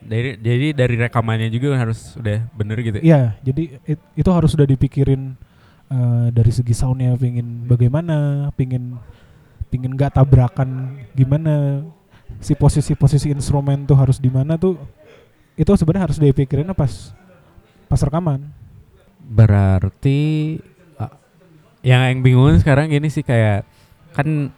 [0.03, 2.99] Dari jadi dari rekamannya juga harus udah bener gitu.
[2.99, 3.39] Iya.
[3.41, 5.33] Jadi it- itu harus sudah dipikirin
[5.89, 8.99] eh, dari segi soundnya, pingin bagaimana, pingin
[9.73, 11.81] pingin gak tabrakan gimana,
[12.37, 14.77] si posisi-posisi instrumen tuh harus di mana tuh,
[15.57, 17.13] itu sebenarnya harus dipikirin pas
[17.89, 18.43] pas rekaman.
[19.23, 20.59] Berarti
[21.83, 23.67] yang aing bingung sekarang gini sih kayak
[24.11, 24.49] kan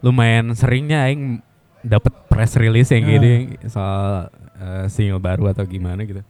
[0.00, 1.38] lumayan seringnya aing
[1.80, 3.34] dapat press release yang gini
[3.64, 6.20] soal eh, single baru atau gimana gitu.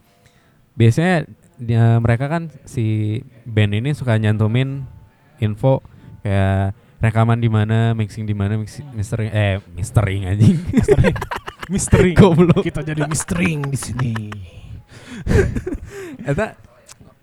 [0.73, 4.83] Biasanya dia- mereka kan si band ini suka nyantumin
[5.37, 5.79] info
[6.21, 10.57] kayak rekaman di mana, mixing di mana, mixing mistering eh mistering anjing.
[10.67, 11.11] misteri
[11.65, 12.61] misteri Goblok.
[12.61, 14.13] kita jadi misteri di sini
[16.21, 16.53] Eta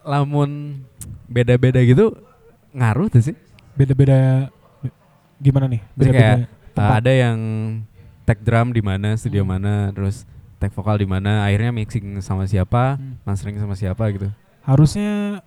[0.03, 0.83] lamun
[1.27, 2.15] beda-beda gitu
[2.73, 3.37] ngaruh tuh sih.
[3.73, 4.49] beda-beda
[5.39, 7.39] gimana nih Jadi kayak beda-beda Uh, ada yang
[8.25, 9.53] tag drum di mana, studio Hmm.
[9.53, 10.25] mana, terus
[10.57, 13.21] take vokal di mana, akhirnya mixing sama siapa, Hmm.
[13.29, 14.33] mastering sama siapa gitu.
[14.65, 15.45] Harusnya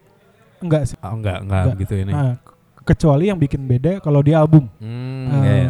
[0.61, 0.93] enggak sih.
[1.01, 1.75] Oh, enggak, enggak, Enggak.
[1.81, 2.13] begitu ini.
[2.13, 2.37] Nah,
[2.85, 4.69] kecuali yang bikin beda kalau dia album.
[4.77, 5.69] Hmm, Eh, iya, iya.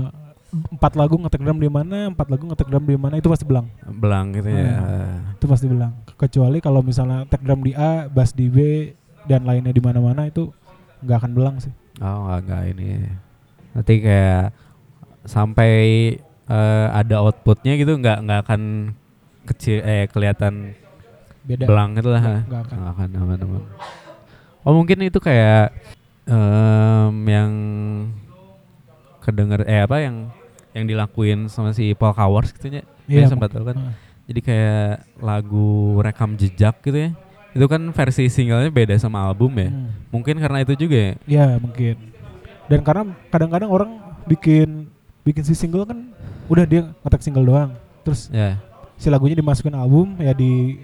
[0.76, 3.72] empat lagu ngetek drum di mana, empat lagu ngetek drum di mana itu pasti belang.
[3.96, 4.76] belang gitu ya.
[4.76, 5.40] Hmm.
[5.40, 5.94] Itu pasti belang.
[6.16, 8.92] Kecuali kalau misalnya tek drum di A, bass di B
[9.24, 10.52] dan lainnya di mana-mana itu
[11.02, 11.74] nggak akan belang sih.
[12.00, 12.88] Oh, enggak, enggak ini.
[13.74, 14.44] Nanti kayak
[15.26, 15.74] sampai
[16.46, 18.62] eh, ada outputnya gitu nggak nggak akan
[19.46, 20.74] kecil eh kelihatan
[21.46, 21.66] Beda.
[21.66, 22.22] belang gitu lah.
[22.22, 22.76] Nggak- nggak akan.
[22.78, 23.64] Nggak akan aman-aman.
[24.66, 25.74] Oh mungkin itu kayak
[26.26, 27.52] em, yang
[29.22, 30.30] kedenger eh apa yang
[30.76, 32.84] yang dilakuin sama si Paul Cowers gitu ya.
[33.06, 33.94] Saya sempat tahu kan.
[34.26, 37.12] Jadi kayak lagu rekam jejak gitu ya.
[37.56, 39.72] Itu kan versi singlenya beda sama album ya.
[39.72, 39.88] Hmm.
[40.12, 41.14] Mungkin karena itu juga ya.
[41.24, 41.96] Ya mungkin.
[42.68, 43.92] Dan karena kadang-kadang orang
[44.28, 44.92] bikin
[45.24, 46.12] bikin si single kan
[46.52, 47.72] udah dia ngetek single doang.
[48.04, 48.60] Terus Ya.
[49.00, 50.84] si lagunya dimasukin album ya di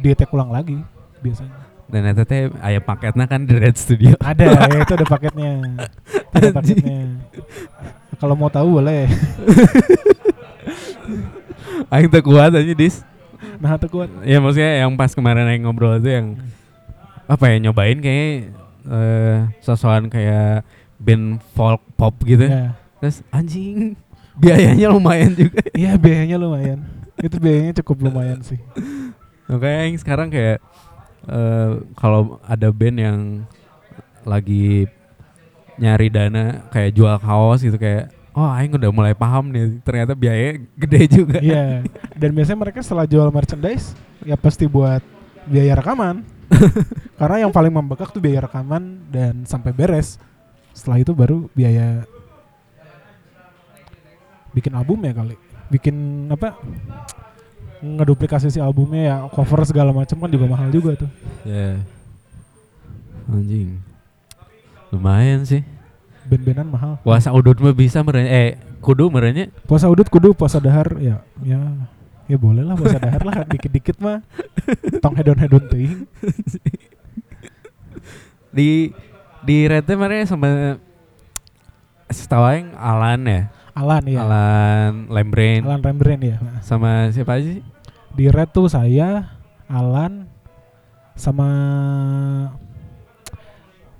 [0.00, 0.80] di take ulang lagi
[1.20, 1.68] biasanya.
[1.88, 4.12] Dan itu teh aya paketnya kan di Red Studio.
[4.20, 5.50] Ada ya itu ada paketnya.
[6.28, 7.00] Itu ada paketnya.
[8.20, 9.08] Kalau mau tahu boleh.
[11.88, 13.00] Aing teu kuat aja dis.
[13.58, 14.08] Nah kuat.
[14.22, 16.38] Ya maksudnya yang pas kemarin yang ngobrol itu yang
[17.28, 18.54] apa ya nyobain kayak
[18.88, 20.64] eh sosokan kayak
[20.96, 22.46] band folk pop gitu.
[22.46, 22.78] Ya.
[23.02, 23.98] Terus anjing
[24.42, 25.60] biayanya lumayan juga.
[25.74, 26.80] Iya biayanya lumayan.
[27.18, 28.62] itu biayanya cukup lumayan sih.
[29.50, 30.62] Makanya yang sekarang kayak
[31.26, 33.18] eh kalau ada band yang
[34.22, 34.86] lagi
[35.78, 40.62] nyari dana kayak jual kaos gitu kayak oh aing udah mulai paham nih ternyata biayanya
[40.78, 41.38] gede juga.
[41.42, 41.82] Iya.
[42.14, 45.02] Dan biasanya mereka setelah jual merchandise ya pasti buat
[45.50, 46.22] biaya rekaman.
[47.20, 50.22] Karena yang paling membekak tuh biaya rekaman dan sampai beres.
[50.70, 52.06] Setelah itu baru biaya
[54.54, 55.34] bikin album ya kali.
[55.68, 56.54] Bikin apa?
[57.82, 61.10] Ngeduplikasi si albumnya ya cover segala macam kan juga mahal juga tuh.
[61.42, 61.82] Ya.
[63.26, 63.82] Anjing.
[64.94, 65.77] Lumayan sih.
[66.28, 66.92] Band-bandan mahal.
[67.00, 68.50] Puasa udut mah bisa merenya eh
[68.84, 71.58] kudu merenya Puasa udut kudu puasa dahar ya ya
[72.28, 74.20] ya boleh lah puasa dahar lah dikit-dikit mah.
[75.00, 76.04] Tong hedon-hedon teuing.
[78.56, 78.92] di
[79.40, 80.76] di rete merenya sama
[82.12, 83.42] setahu aing Alan ya.
[83.78, 84.18] Alan ya.
[84.26, 86.36] Alan Lembrain Alan Rembrandt ya.
[86.66, 87.62] sama siapa aja sih?
[88.18, 89.38] Di Red tuh saya,
[89.70, 90.26] Alan,
[91.14, 91.46] sama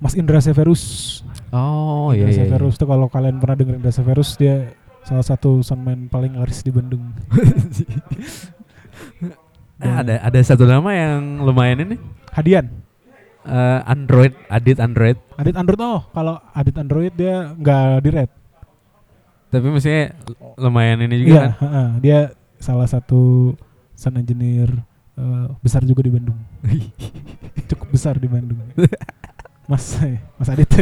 [0.03, 1.23] Mas Indra Severus.
[1.49, 2.45] Oh Indra iya iya.
[2.45, 4.69] Severus tuh kalau kalian pernah denger Indra Severus dia
[5.01, 7.03] salah satu soundman paling laris di Bandung.
[9.79, 11.95] Eh, ada ada satu nama yang lumayan ini.
[12.35, 12.67] Hadian.
[13.47, 15.15] Eh, Android, Adit Android.
[15.39, 18.31] Adit Android oh, kalau Adit Android dia nggak di Red.
[19.47, 20.19] Tapi maksudnya
[20.59, 21.51] lumayan ini juga Iya, kan.
[21.63, 22.19] heeh, dia
[22.59, 23.55] salah satu
[23.95, 24.67] sound engineer
[25.15, 26.35] eh, besar juga di Bandung.
[27.71, 28.59] Cukup besar di Bandung.
[29.69, 30.01] Mas,
[30.41, 30.73] Mas Adit.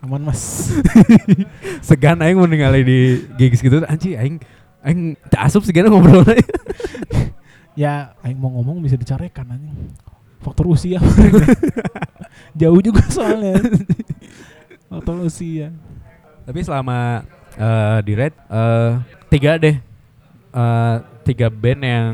[0.00, 0.72] Aman Mas.
[1.88, 3.00] Segan aing mau ningali di
[3.36, 4.36] gigs gitu anjing aing
[4.84, 6.24] aing tak asup segan ngobrol.
[7.74, 9.74] Ya, aing mau ngomong bisa dicarekan anjing.
[10.38, 11.02] Faktor usia.
[12.54, 13.58] Jauh juga soalnya.
[14.86, 15.74] Faktor usia.
[16.46, 17.26] Tapi selama
[17.58, 18.90] eh, di Red eh,
[19.26, 19.74] tiga deh
[20.54, 22.12] eh, tiga band yang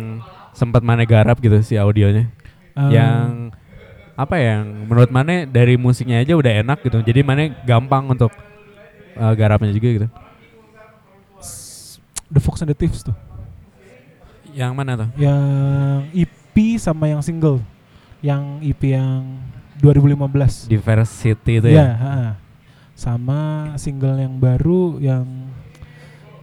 [0.56, 2.32] sempat mana garap gitu si audionya.
[2.72, 3.52] Eh, yang
[4.20, 6.98] apa ya, yang menurut mana dari musiknya aja udah enak gitu.
[7.00, 8.32] Jadi mana gampang untuk
[9.16, 10.08] eh, garapnya juga gitu.
[12.30, 13.16] The Fox and the Thieves tuh.
[14.54, 15.08] Yang mana tuh?
[15.18, 15.42] Yang
[16.14, 17.58] EP sama yang single.
[18.22, 19.40] Yang EP yang
[19.82, 20.68] 2015.
[20.68, 21.86] Diversity itu Iya, ya.
[21.96, 22.28] ha-ha.
[22.94, 23.40] Sama
[23.80, 25.24] single yang baru yang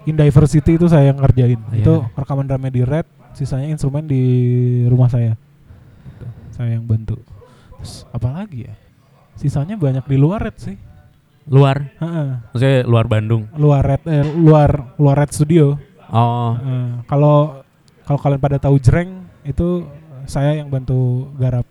[0.08, 1.60] In Diversity itu saya yang ngerjain.
[1.70, 1.84] Iya.
[1.84, 3.04] Itu rekaman drumnya di Red,
[3.36, 4.24] sisanya instrumen di
[4.88, 5.36] rumah saya.
[6.56, 7.20] Saya yang bantu.
[7.88, 8.76] Terus apa lagi ya?
[9.40, 10.76] Sisanya banyak di luar Red sih.
[11.48, 12.52] Luar, Ha-ha.
[12.52, 13.48] maksudnya luar Bandung.
[13.56, 15.80] Luar Red eh, luar luar Red Studio.
[16.12, 16.60] Oh,
[17.08, 17.64] Kalau
[18.04, 19.88] kalau kalian pada tahu Jreng itu
[20.28, 21.64] saya yang bantu garap.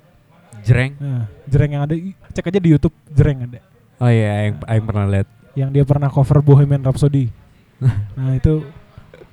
[0.65, 0.97] Jreng.
[0.97, 1.93] Nah, Jreng yang ada
[2.33, 3.61] cek aja di YouTube Jreng ada.
[4.01, 5.29] Oh iya, yang aing pernah lihat.
[5.53, 7.29] Yang dia pernah cover Bohemian Rhapsody.
[8.17, 8.65] nah, itu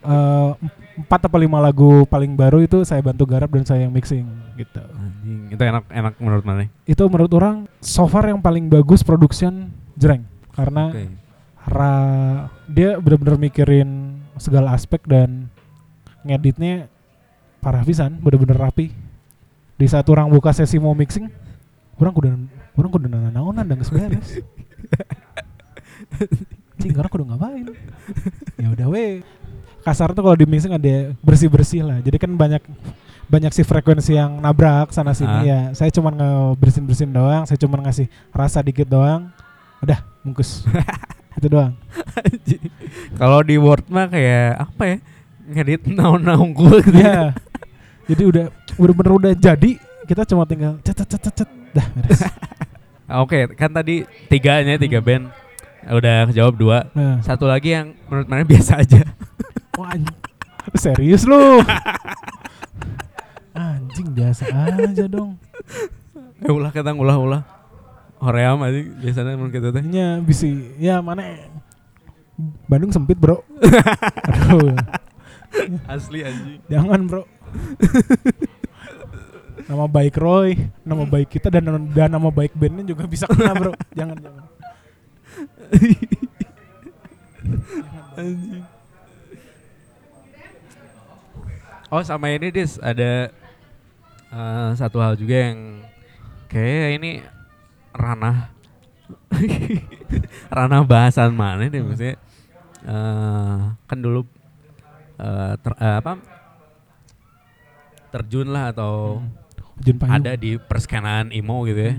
[0.04, 0.56] em-
[1.00, 4.84] empat atau lima lagu paling baru itu saya bantu garap dan saya yang mixing gitu.
[4.84, 6.70] Anjing, itu enak enak menurut mana?
[6.84, 11.06] Itu menurut orang so far yang paling bagus production Jreng karena Oke.
[11.70, 15.48] ra- dia benar-benar mikirin segala aspek dan
[16.24, 16.88] ngeditnya
[17.60, 18.92] parah pisan, bener-bener rapi.
[19.80, 21.28] Di saat orang buka sesi mau mixing,
[21.98, 22.28] orang kudu
[22.78, 24.42] orang kudu nanaonan dan beres.
[26.80, 27.66] Cing, orang kudu ngapain?
[28.58, 29.24] Ya udah we.
[29.84, 32.64] kasar tuh kalau di mixing ada bersih bersih lah jadi kan banyak
[33.26, 35.42] banyak sih frekuensi yang nabrak sana sini Ah.
[35.42, 39.32] ya saya cuma ngebersihin bersihin doang saya cuma ngasih rasa dikit doang
[39.80, 40.64] udah bungkus
[41.38, 41.74] itu doang.
[43.18, 44.98] Kalau di Word mah kayak apa ya?
[45.44, 47.00] Ngedit naon-naon gue gitu.
[47.04, 47.34] ya
[48.04, 48.46] jadi udah
[48.78, 49.72] udah bener udah jadi
[50.06, 52.22] kita cuma tinggal cet cet cet cet, dah beres
[53.24, 55.28] Oke, kan tadi tiganya tiga band
[55.86, 56.88] udah jawab dua.
[56.94, 57.20] nah.
[57.20, 59.04] Satu lagi yang menurut mana biasa aja.
[59.76, 59.94] Wah,
[60.74, 61.60] serius lu
[63.54, 65.38] anjing biasa aja dong
[66.44, 67.42] Eh ulah ketang ulah ulah.
[68.20, 69.84] Hoream aja biasanya menurut kita teh.
[69.84, 71.24] nya bisi ya mana
[72.68, 73.44] Bandung sempit bro
[74.28, 74.76] aduh
[75.86, 76.60] Asli anjing.
[76.68, 77.24] jangan bro
[79.64, 83.72] nama baik Roy nama baik kita dan dan nama baik bandnya juga bisa kena bro
[83.94, 84.44] jangan jangan
[88.14, 88.64] Anjing.
[91.90, 93.30] Oh sama ini dis ada
[94.34, 95.86] eh, satu hal juga yang
[96.48, 97.12] kayak ini
[97.94, 98.50] ranah.
[100.50, 102.16] Ranah bahasan mana nih maksudnya?
[102.84, 104.26] Eh, kan dulu
[105.18, 106.14] eh, ter- eh, apa?
[108.10, 109.26] Terjun lah atau
[109.82, 110.14] Payung.
[110.14, 111.94] ada di perskenaan imo gitu ya.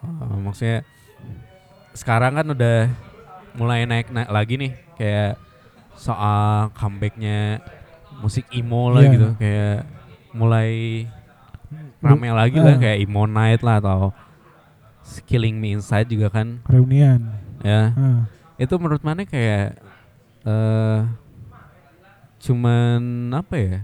[0.00, 0.22] Hmm.
[0.24, 0.78] Eh, maksudnya
[1.92, 2.88] sekarang kan udah
[3.52, 5.34] mulai naik naik lagi nih kayak
[5.98, 7.58] soal comebacknya
[8.22, 9.12] musik emo lah Iya.
[9.12, 9.78] gitu kayak
[10.38, 10.70] mulai
[11.98, 12.78] rame lagi lah Ah.
[12.78, 14.14] kayak emo night lah atau
[15.26, 16.62] killing me inside juga kan.
[16.64, 17.92] Reunian ya.
[17.92, 18.20] Ah.
[18.54, 19.78] itu menurut mana kayak
[20.46, 20.98] eh
[22.38, 23.00] cuman
[23.34, 23.78] apa ya?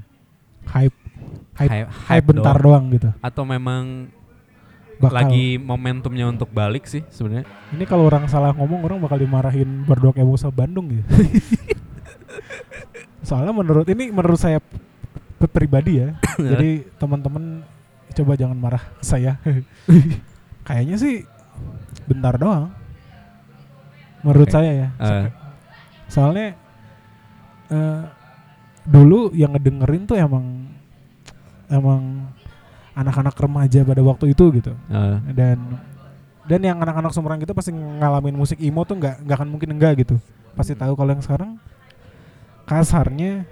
[0.71, 0.97] Hype.
[1.55, 2.91] Hype hype, hype bentar doang.
[2.91, 3.11] doang gitu.
[3.23, 4.11] Atau memang
[4.99, 5.15] bakal.
[5.15, 7.47] lagi momentumnya untuk balik sih sebenarnya?
[7.71, 11.07] Ini kalau orang salah ngomong orang bakal dimarahin berdok emosa Bandung gitu.
[13.25, 14.61] Soalnya menurut ini menurut saya
[15.51, 16.09] pribadi ya.
[16.39, 17.65] Jadi teman-teman
[18.15, 19.39] coba jangan marah ke saya.
[20.67, 21.15] Kayaknya sih
[22.07, 22.73] bentar doang.
[24.25, 24.55] Menurut Oke.
[24.57, 24.89] saya ya.
[24.97, 25.27] Eh,
[26.09, 26.57] soalnya
[27.69, 28.03] eh,
[28.89, 30.69] dulu yang ngedengerin tuh emang
[31.69, 32.33] emang
[32.95, 34.73] anak-anak remaja pada waktu itu gitu.
[34.89, 35.59] Eh, dan
[36.45, 40.05] dan yang anak-anak seumuran kita pasti ngalamin musik emo tuh nggak nggak akan mungkin enggak
[40.05, 40.17] gitu.
[40.57, 41.61] Pasti tahu kalau yang sekarang
[42.65, 43.45] kasarnya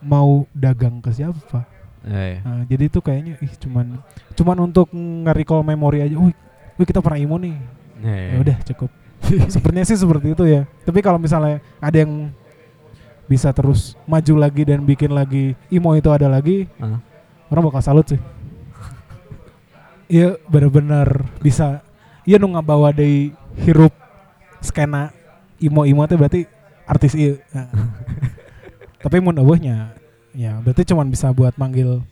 [0.00, 1.64] mau dagang ke siapa?
[2.00, 4.00] Eh, Nah, jadi itu kayaknya ih cuman
[4.32, 6.32] cuman untuk nge-recall memori aja wih,
[6.74, 7.56] wih kita pernah emo nih.
[8.00, 8.32] Eh.
[8.32, 8.90] ya udah cukup.
[9.52, 10.64] Sepertinya sih seperti itu ya.
[10.82, 12.32] Tapi kalau misalnya ada yang
[13.28, 16.98] bisa terus maju lagi dan bikin lagi emo itu ada lagi Ah.
[17.48, 18.20] orang bakal salut sih.
[20.10, 21.06] Iya bener-bener
[21.38, 21.84] bisa.
[22.24, 23.92] Iya nu ngabawa dari hirup
[24.58, 25.12] skena
[25.56, 26.40] emo emo itu berarti
[26.82, 27.38] artis iya.
[27.52, 27.68] Nah.
[29.00, 29.96] tapi mun eueuhnya
[30.30, 32.04] ya berarti cuman bisa buat manggil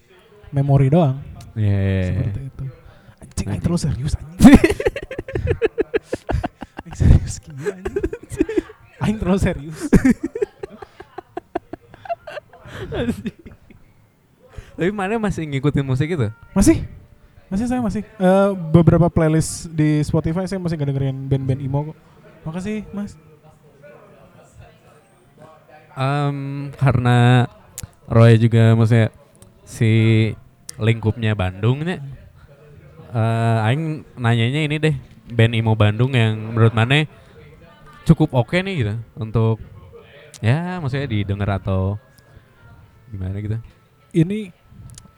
[0.51, 1.21] memori doang.
[1.53, 2.05] Iya, iya, iya.
[2.09, 2.65] seperti itu.
[3.19, 3.63] Anjing aing Anjing.
[3.63, 4.39] terlalu serius anjing.
[6.99, 7.95] Serius gila anjing.
[8.99, 9.79] Aing terlalu serius.
[14.79, 16.29] Tapi mana masih ngikutin musik itu?
[16.55, 16.87] masih.
[17.49, 18.03] Masih saya masih.
[18.05, 21.97] Eh, beberapa playlist di Spotify saya masih gak dengerin band-band emo kok.
[22.45, 23.17] Makasih mas
[25.99, 27.51] Em, karena
[28.07, 29.11] Roy juga maksudnya
[29.67, 29.91] si
[30.79, 31.99] lingkupnya Bandungnya.
[33.09, 34.95] Eh, aing nanyanya ini deh,
[35.33, 37.05] band emo Bandung yang menurut mana
[38.09, 39.61] cukup oke nih gitu untuk
[40.41, 42.01] ya maksudnya didengar atau
[43.13, 43.57] gimana gitu.
[44.17, 44.49] ini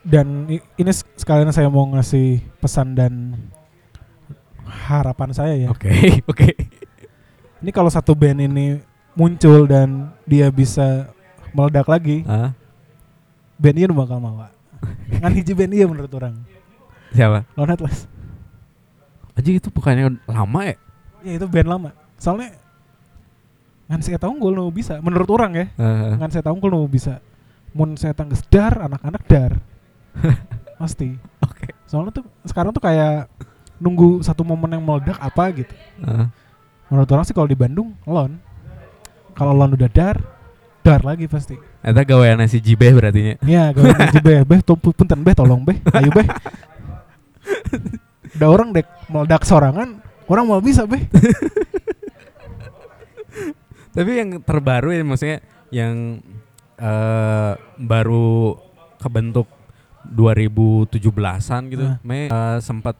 [0.03, 3.37] dan ini sekalian saya mau ngasih pesan dan
[4.67, 5.91] harapan saya ya Oke,
[6.31, 6.51] oke.
[7.63, 8.79] ini kalau satu band ini
[9.17, 11.11] muncul dan dia bisa
[11.51, 12.55] meledak lagi Ah,
[13.59, 14.51] band ini bakal mawa
[15.21, 16.33] ngan hiji band iya menurut orang.
[17.13, 17.45] Siapa?
[17.53, 18.07] Lone Atlas.
[19.37, 20.75] Aja itu bukannya lama ya?
[21.21, 21.89] ya itu band lama.
[22.17, 22.55] Soalnya
[23.91, 24.97] ngan saya tahu nu bisa.
[25.03, 25.65] Menurut orang ya.
[25.77, 27.19] Eh, ngan saya tahu nu bisa.
[27.71, 29.51] Mun saya tangges dar anak-anak dar.
[30.81, 31.15] Pasti.
[31.45, 31.77] Oke.
[31.85, 33.27] soalnya tuh sekarang tuh kayak
[33.75, 35.75] nunggu satu momen yang meledak apa gitu.
[36.01, 36.27] Eh.
[36.87, 38.35] menurut orang sih kalau di Bandung lon
[39.33, 40.17] kalau lon udah dar
[40.81, 43.35] dar lagi pasti Eta gawean si Jibeh berarti nya.
[43.41, 46.27] Iya, gawe ngaji beh, beh, to- punten beh, tolong beh, ayo beh.
[48.37, 49.97] Ada orang dek meledak sorangan,
[50.29, 51.01] orang mau bisa beh.
[53.97, 55.39] Tapi yang terbaru ya maksudnya
[55.73, 56.21] yang
[56.77, 58.61] eh baru
[59.01, 59.49] kebentuk
[60.05, 61.85] 2017-an gitu.
[61.89, 61.97] Nah.
[62.05, 62.93] Me eh, sempat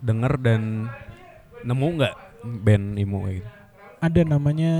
[0.00, 0.88] denger dan
[1.68, 2.14] nemu nggak
[2.64, 3.50] band kayak gitu?
[4.02, 4.74] Ada namanya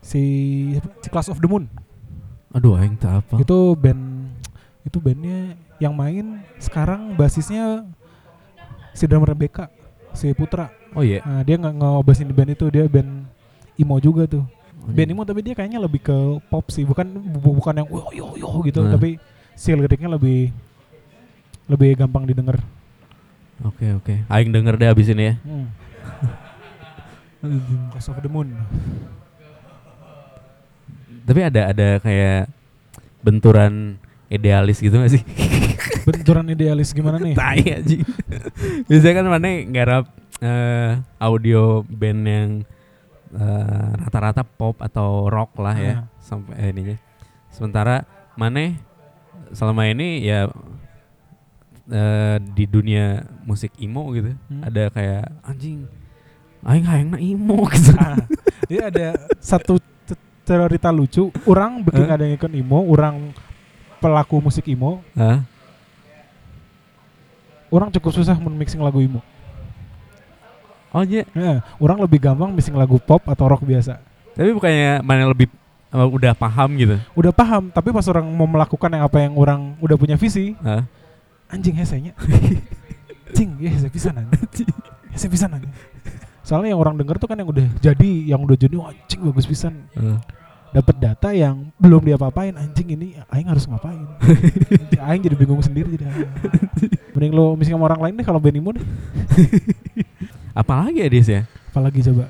[0.00, 0.22] si
[0.98, 1.68] si Class of the Moon
[2.50, 3.38] Aduh aing tak apa.
[3.38, 4.32] itu band
[4.82, 7.84] itu bandnya yang main sekarang basisnya
[8.90, 9.68] si drummer BK
[10.12, 11.22] si Putra Oh iya.
[11.22, 13.22] Nah, dia nggak ngebasin di band itu dia band
[13.76, 14.42] emo juga tuh
[14.80, 15.14] Oh, band iya.
[15.14, 18.48] emo tapi dia kayaknya lebih ke pop sih bukan bu- bukan yang yo yo yo
[18.62, 18.90] gitu Nah.
[18.90, 19.20] tapi
[19.52, 20.50] si liriknya lebih
[21.66, 22.58] lebih gampang didengar
[23.60, 24.24] Oke oke.
[24.26, 25.34] Aing denger deh abis ini ya.
[25.38, 25.66] hmm.
[27.92, 28.56] Class of the Moon
[31.30, 32.50] Tapi ada ada kayak
[33.22, 33.94] benturan
[34.26, 35.22] idealis gitu gak sih?
[36.10, 37.96] benturan idealis gimana nih Tai aja.
[38.90, 40.04] Biasanya kan mana nggarap
[40.40, 42.50] eh, audio band yang
[43.30, 45.98] eh, rata-rata pop atau rock lah ya Ah.
[46.18, 46.96] sampai eh, ininya.
[47.48, 48.02] Sementara
[48.34, 48.74] mana
[49.50, 50.50] selama ini ya
[51.86, 54.62] eh, di dunia musik emo gitu Hmm.
[54.62, 55.86] ada kayak anjing
[56.62, 57.94] aing hayangna emo gitu.
[57.94, 58.18] Ah,
[58.66, 59.06] dia ada
[59.38, 59.78] satu
[60.56, 63.30] cerita lucu orang bikin ada yang ikut emo orang
[64.02, 65.04] pelaku musik emo.
[65.14, 65.44] Hah?
[67.70, 69.22] orang cukup susah mixing lagu emo.
[70.90, 74.02] Oh iya, Nah, orang lebih gampang mixing lagu pop atau rock biasa.
[74.34, 75.46] Tapi bukannya mana lebih
[75.90, 77.02] udah paham gitu.
[77.18, 80.86] udah paham tapi pas orang mau melakukan yang apa yang orang udah punya visi Hah?
[81.50, 82.14] anjing hesenya
[83.34, 84.30] cing ya hese bisa nanya
[85.10, 85.66] hese bisa nanya
[86.50, 89.46] soalnya yang orang denger tuh kan yang udah jadi yang udah jadi wah, anjing bagus
[89.46, 89.86] pisan.
[89.94, 90.18] Eh.
[90.70, 94.06] Dapat data yang belum diapa-apain anjing ini aing harus ngapain
[95.10, 96.14] aing jadi bingung sendiri jadi ah.
[97.14, 98.86] mending lo mixing sama orang lain deh kalau band emo deh
[100.50, 101.42] Apalagi ya Dis ya?
[101.70, 102.26] apalagi coba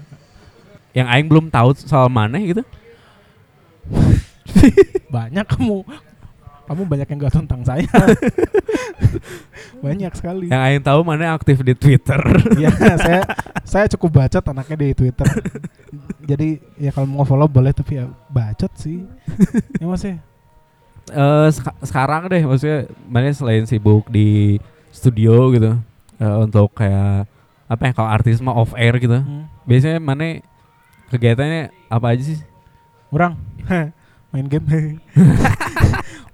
[0.92, 2.62] Yang aing belum tahu soal maneh gitu.
[5.14, 5.86] banyak kamu
[6.70, 7.82] kamu banyak yang gak tentang saya
[9.80, 12.20] banyak sekali Yang aing tahu maneh aktif di Twitter.
[12.54, 13.20] ya saya
[13.64, 15.26] saya cukup bacot anaknya di Twitter
[16.22, 16.48] jadi
[16.78, 19.02] ya kalau mau follow boleh tapi ya bacot sih
[19.76, 20.16] ya mas ya
[21.10, 25.74] Eh seka- sekarang deh maksudnya maneh selain sibuk di studio gitu
[26.16, 27.26] eh, untuk kayak
[27.66, 29.18] apa ya kalau artis mah off air gitu.
[29.18, 29.50] Hmm.
[29.62, 30.46] Biasanya maneh
[31.08, 32.38] kegiatannya apa aja sih?
[33.10, 33.34] orang
[34.30, 34.62] main game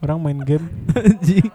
[0.02, 0.66] orang main game.
[0.96, 1.48] Anjing.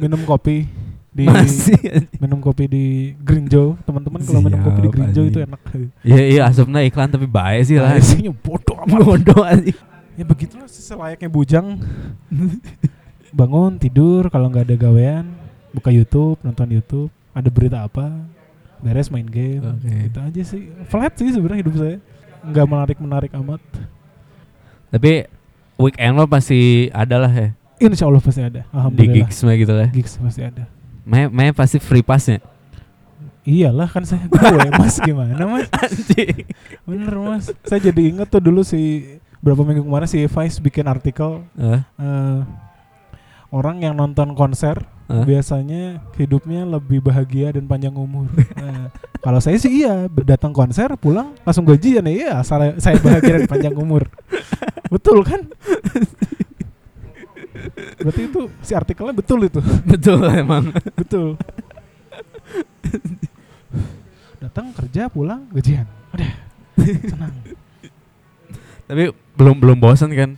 [0.00, 0.64] minum kopi
[1.10, 1.76] di Masih
[2.22, 2.84] minum kopi di
[3.18, 5.60] Green Joe teman-teman kalau minum kopi di Green Joe itu enak.
[6.06, 7.98] Iya iya asupna iklan tapi baik sih lah.
[7.98, 8.98] Isinya bodoh amat.
[9.02, 9.76] Bodoh anjing.
[10.18, 11.82] ya begitulah sih selayaknya bujang.
[13.30, 15.26] Bangun tidur kalau nggak ada gawean
[15.74, 17.10] buka YouTube nonton YouTube.
[17.34, 18.06] Ada berita apa
[18.78, 19.66] beres main game.
[19.66, 19.90] Oke.
[20.08, 20.62] gitu aja sih.
[20.86, 21.96] Flat sih sebenarnya hidup saya.
[22.46, 23.62] Nggak menarik menarik amat.
[24.94, 25.26] Tapi
[25.80, 26.60] weekend lo pasti
[26.92, 27.48] ada lah ya
[27.80, 28.62] Insya Allah pasti ada
[28.92, 29.88] di gigs mah gitu lah.
[29.88, 30.68] gigs pasti ada
[31.00, 32.44] Maya, Maya pasti free passnya.
[33.40, 36.44] iyalah kan saya gue mas gimana mas Anjing.
[36.84, 39.08] bener mas saya jadi inget tuh dulu si
[39.40, 42.38] berapa minggu kemarin si Vice bikin artikel Eh, eh,
[43.48, 44.76] orang yang nonton konser
[45.08, 45.24] eh.
[45.24, 48.28] biasanya hidupnya lebih bahagia dan panjang umur.
[48.60, 48.92] Nah,
[49.24, 53.48] kalau saya sih iya, datang konser pulang langsung gajian ya, iya, saya, saya bahagia dan
[53.48, 54.04] panjang umur.
[54.90, 55.40] betul kan?
[57.96, 60.72] Berarti itu si artikelnya betul itu, Betul emang.
[60.94, 61.36] betul.
[64.40, 66.32] datang kerja pulang gajian, udah
[67.06, 67.34] senang.
[68.86, 69.02] Tapi
[69.36, 70.30] belum belum bosan kan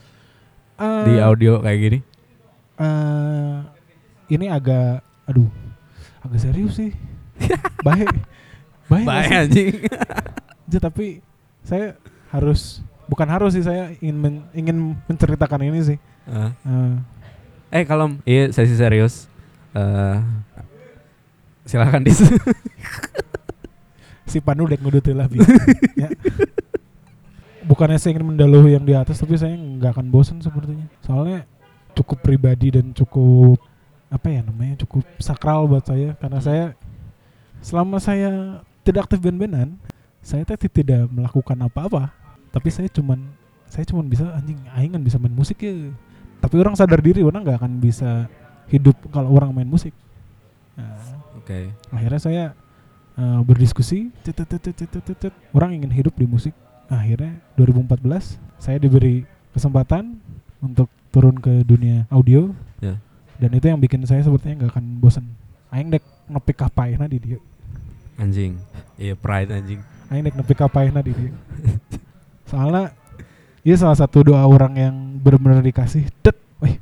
[0.75, 1.99] Eh, di audio kayak gini?
[2.77, 3.57] eh,
[4.29, 5.47] ini agak, aduh,
[6.21, 6.91] agak serius sih.
[7.81, 8.11] Baik,
[8.91, 9.07] baik.
[9.31, 9.87] anjing.
[10.67, 11.23] Ya, tapi
[11.63, 11.95] saya
[12.29, 12.83] harus
[13.13, 15.99] bukan harus sih saya ingin men- ingin menceritakan ini sih.
[16.25, 16.51] Eh.
[16.65, 16.95] Eh,
[17.73, 19.29] Eh kalau iya sesi serius.
[19.77, 20.19] Eh
[21.69, 22.25] silakan dis.
[24.33, 25.45] si Panu dek ngudut lah Bi.
[25.93, 26.09] ya.
[27.69, 30.89] Bukannya saya ingin mendahului yang di atas tapi saya nggak akan bosan sepertinya.
[31.05, 31.45] Soalnya
[31.93, 33.61] cukup pribadi dan cukup
[34.13, 36.65] apa ya namanya cukup sakral buat saya karena saya
[37.65, 39.81] selama saya tidak aktif band-bandan
[40.21, 42.13] saya teh tidak melakukan apa-apa
[42.53, 43.19] tapi saya cuman
[43.67, 45.73] saya cuman bisa anjing aing kan bisa main musik ya
[46.39, 48.29] tapi orang sadar diri orang nggak akan bisa
[48.69, 49.97] hidup kalau orang main musik
[50.77, 51.01] nah,
[51.41, 51.73] Oke.
[51.89, 52.45] akhirnya saya
[53.17, 56.53] eh, berdiskusi cet, cet, cet, cet, cet, cet, orang ingin hidup di musik
[56.93, 59.25] akhirnya 2014 saya diberi
[59.57, 60.21] kesempatan
[60.61, 62.99] untuk turun ke dunia audio Ya.
[63.39, 65.25] dan itu yang bikin saya sepertinya nggak akan bosan
[65.71, 67.39] aing dek nepik kapaihna di dia
[68.19, 68.61] Anjing.
[69.01, 69.81] Iya pride anjing.
[70.11, 71.31] aing dek nepik kapaihna di dia
[72.53, 72.93] soalnya
[73.65, 76.77] iya salah satu doa orang yang benar-benar dikasih det weh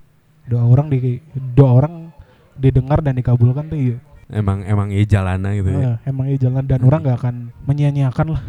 [0.44, 1.22] doa orang di
[1.54, 2.10] doa orang
[2.58, 3.98] didengar dan dikabulkan tuh iya
[4.30, 5.98] Emang emang iya jalana gitu ya.
[5.98, 6.86] Eh, emang iya jalan dan Hmm.
[6.86, 7.34] orang nggak akan
[7.66, 8.42] menyia-nyiakan lah.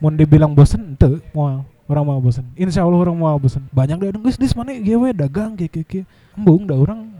[0.00, 4.16] Mau dibilang bosen ente, mau orang mau bosan insya Allah orang mau bosan banyak dah
[4.24, 7.12] geus dis mana gue dagang kayak kayak kayak embung dah orang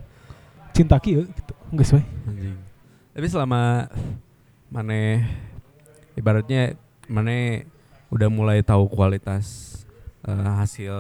[0.73, 2.57] cinta kieu gitu geus we Anjing.
[3.13, 3.93] Tapi selama
[4.73, 5.21] mana
[6.17, 7.61] ibaratnya mana
[8.15, 9.75] udah mulai tahu kualitas
[10.23, 10.95] eh, hasil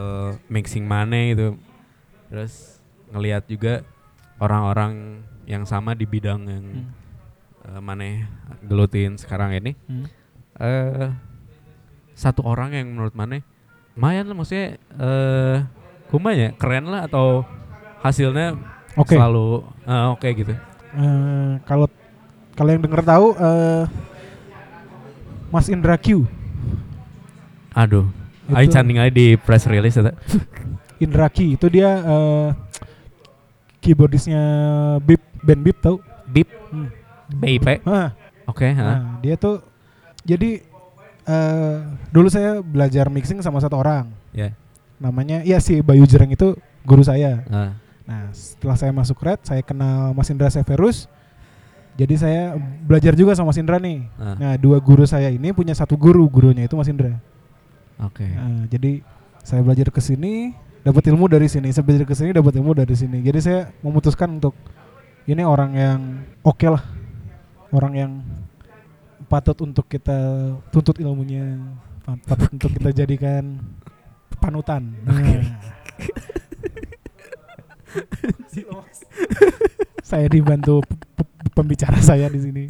[0.51, 1.55] mixing mana itu.
[2.29, 2.83] Terus
[3.15, 3.87] ngelihat juga
[4.43, 6.91] orang-orang yang sama di bidang yang Hmm.
[7.71, 8.27] eh, mana
[8.67, 9.73] gelutin sekarang ini.
[9.87, 10.07] Hmm.
[10.55, 11.11] eh
[12.15, 13.43] satu orang yang menurut mana
[13.99, 15.59] lumayan lah maksudnya eh
[16.07, 17.43] kumanya keren lah atau
[18.03, 18.55] hasilnya
[18.95, 20.55] oke selalu eh, oke gitu.
[20.95, 21.87] Eh, kalau
[22.55, 23.83] kalau yang denger tahu eh,
[25.51, 26.23] Mas Indra Q
[27.75, 28.07] Aduh,
[28.49, 30.15] Aing canding aja di press release eta.
[30.97, 32.49] Indra Q itu dia eh,
[33.81, 34.43] keyboardisnya
[35.03, 36.91] Bip band Bip tau Bip Hmm.
[37.31, 37.81] BIP.
[37.87, 38.13] Hah,
[38.45, 38.83] Oke, ha.
[38.85, 39.65] Nah, dia tuh
[40.23, 40.61] jadi
[41.25, 41.77] eh
[42.11, 44.13] dulu saya belajar mixing sama satu orang.
[44.31, 44.53] Ya.
[45.01, 46.53] Namanya ya si Bayu Jereng itu
[46.85, 47.41] guru saya.
[47.49, 47.73] Ah,
[48.05, 51.09] Nah, setelah saya masuk Red, saya kenal Mas Indra Severus.
[51.97, 52.53] Jadi saya
[52.85, 54.05] belajar juga sama Mas Indra nih.
[54.21, 57.17] ah, Nah, dua guru saya ini punya satu guru, gurunya itu Mas Indra.
[58.09, 58.27] Oke.
[58.27, 59.01] Nah, jadi
[59.45, 61.73] saya belajar ke sini, dapat ilmu dari sini.
[61.73, 63.21] Saya belajar ke sini, dapat ilmu dari sini.
[63.25, 64.55] Jadi saya memutuskan untuk
[65.25, 66.01] ini orang yang
[66.45, 66.85] oke lah,
[67.73, 68.13] orang yang
[69.29, 70.17] patut untuk kita
[70.69, 71.57] tuntut ilmunya,
[72.05, 73.57] pat- patut untuk kita jadikan
[74.37, 74.93] panutan.
[75.09, 75.15] Nah.
[80.05, 80.83] saya dibantu
[81.55, 82.67] pembicara saya di sini,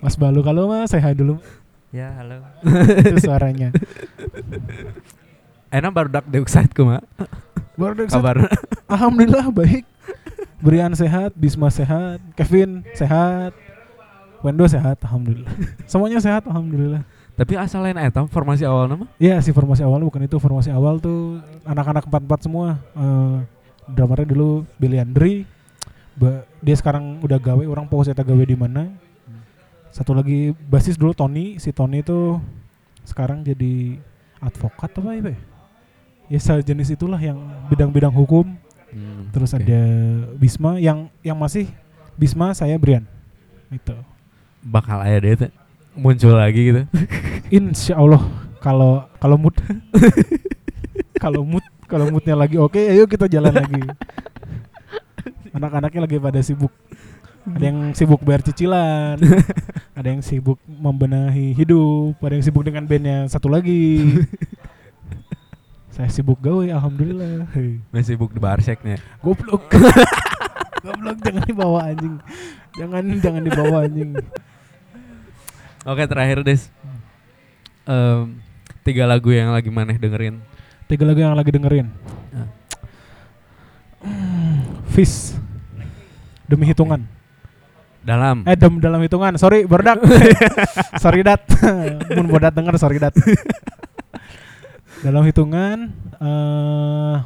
[0.00, 0.40] Mas Balu.
[0.40, 1.36] Kalau mas, saya dulu
[1.90, 2.38] Ya, halo.
[3.02, 3.74] itu suaranya.
[5.70, 7.02] Enak baru dak deuk ku mah.
[7.78, 8.36] Baru dari Kabar.
[8.90, 9.86] Alhamdulillah baik.
[10.60, 13.56] Brian sehat, Bisma sehat, Kevin sehat,
[14.44, 15.48] Wendo sehat, alhamdulillah.
[15.88, 17.00] Semuanya sehat, alhamdulillah.
[17.32, 19.08] Tapi asal lain eta formasi awal nama?
[19.16, 22.76] Iya si formasi awal bukan itu formasi awal tuh anak-anak empat empat semua.
[22.92, 23.36] Eh
[23.88, 25.48] drummernya dulu Billy Andri,
[26.20, 28.92] Ba- dia sekarang udah gawe orang pokoknya saya gawe di mana.
[29.88, 32.36] Satu lagi basis dulu Tony, si Tony itu
[33.08, 33.96] sekarang jadi
[34.40, 35.38] advokat apa ya?
[36.30, 37.38] Ya sejenis itulah yang
[37.68, 38.56] bidang-bidang hukum.
[38.90, 39.62] Hmm, Terus oke.
[39.62, 39.80] ada
[40.34, 41.70] Bisma yang yang masih
[42.18, 43.06] Bisma saya Brian.
[43.70, 43.94] Itu.
[44.60, 45.52] bakal aya deh.
[45.94, 46.82] Muncul lagi gitu.
[47.58, 48.20] Insya Allah
[48.60, 49.56] kalau kalau mood
[51.22, 53.82] kalau mood kalau moodnya lagi oke ayo kita jalan lagi.
[55.56, 56.70] Anak-anaknya lagi pada sibuk.
[57.40, 59.16] Ada yang sibuk bayar cicilan,
[59.98, 64.04] ada yang sibuk membenahi hidup, ada yang sibuk dengan bandnya satu lagi.
[65.96, 67.48] Saya sibuk gawe, alhamdulillah.
[67.90, 69.00] Masih sibuk di barseknya.
[69.24, 69.72] Goblok.
[70.84, 72.16] Goblok jangan dibawa anjing.
[72.76, 74.10] Jangan jangan dibawa anjing.
[75.84, 76.68] Oke, terakhir Des.
[77.88, 78.40] Em,
[78.84, 80.40] tiga lagu yang lagi maneh dengerin.
[80.88, 81.88] Tiga lagu yang lagi dengerin.
[82.32, 82.48] Ah.
[84.92, 85.36] Fish.
[86.48, 87.19] Demi hitungan.
[88.00, 88.48] Dalam.
[88.48, 89.36] Eh dem dalam hitungan.
[89.36, 90.00] Sorry, berdak.
[91.04, 91.44] sorry dat.
[92.16, 93.12] Mun bodat denger sorry dat.
[95.00, 97.16] dalam hitungan eh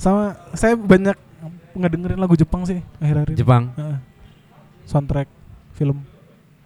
[0.00, 1.12] sama saya banyak
[1.76, 3.38] ngedengerin lagu Jepang sih akhir-akhir ini.
[3.38, 3.68] Jepang.
[3.76, 3.98] Heeh.
[4.88, 5.28] soundtrack
[5.76, 6.00] film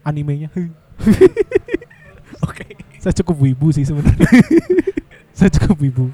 [0.07, 0.49] animenya.
[2.47, 2.65] Oke.
[3.03, 4.31] saya cukup wibu sih sebenarnya.
[5.37, 6.07] saya cukup wibu.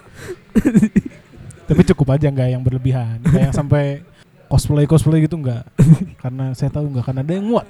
[1.70, 4.02] Tapi cukup aja nggak yang berlebihan, nggak yang sampai
[4.50, 5.62] cosplay cosplay gitu nggak.
[6.22, 7.66] karena saya tahu nggak akan ada yang muat.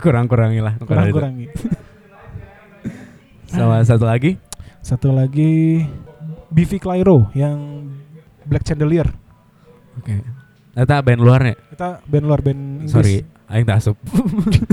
[0.00, 0.80] Kurang-kurangi lah.
[0.80, 1.52] Kurang kurangi.
[3.52, 4.40] Sama satu lagi.
[4.80, 5.84] Satu lagi
[6.48, 7.84] Bivi Clyro yang
[8.48, 9.12] Black Chandelier.
[10.00, 10.24] Oke.
[10.72, 11.60] Eta band luarnya.
[11.76, 12.94] Kita band luar band Inggris.
[12.94, 13.20] Sorry,
[13.52, 14.00] aing tak asup.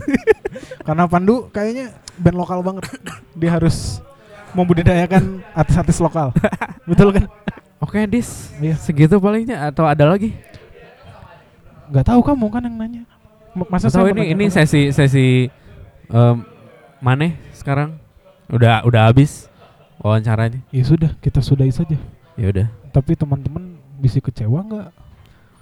[0.88, 2.88] Karena Pandu kayaknya band lokal banget.
[3.36, 3.99] Dia harus
[4.55, 6.32] membudidayakan artis-artis lokal.
[6.88, 7.28] Betul kan?
[7.78, 8.49] Oke, Dis.
[8.57, 8.73] Iya.
[8.80, 10.34] Segitu palingnya atau ada lagi?
[11.88, 13.03] Nggak tahu kamu kan yang nanya.
[13.67, 15.25] Masa Atau saya ini ini menanyakan- sesi sesi
[16.07, 16.35] em,
[16.99, 17.97] maneh sekarang
[18.47, 19.49] udah udah habis
[19.97, 20.61] wawancaranya.
[20.69, 21.97] Ya sudah, kita sudahi saja.
[22.38, 22.67] Ya udah.
[22.91, 24.88] Tapi teman-teman bisa kecewa nggak?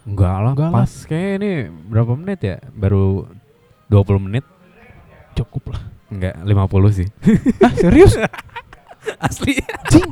[0.05, 0.75] Enggak lah, Enggak lah.
[0.75, 1.51] pas kayak ini
[1.87, 2.57] berapa menit ya?
[2.69, 3.25] Baru
[3.87, 4.45] 20 menit?
[5.33, 5.81] Cukup lah.
[6.07, 7.07] Enggak, 50 sih.
[7.59, 8.13] ah serius?
[9.25, 9.55] Asli.
[9.87, 10.09] Cing.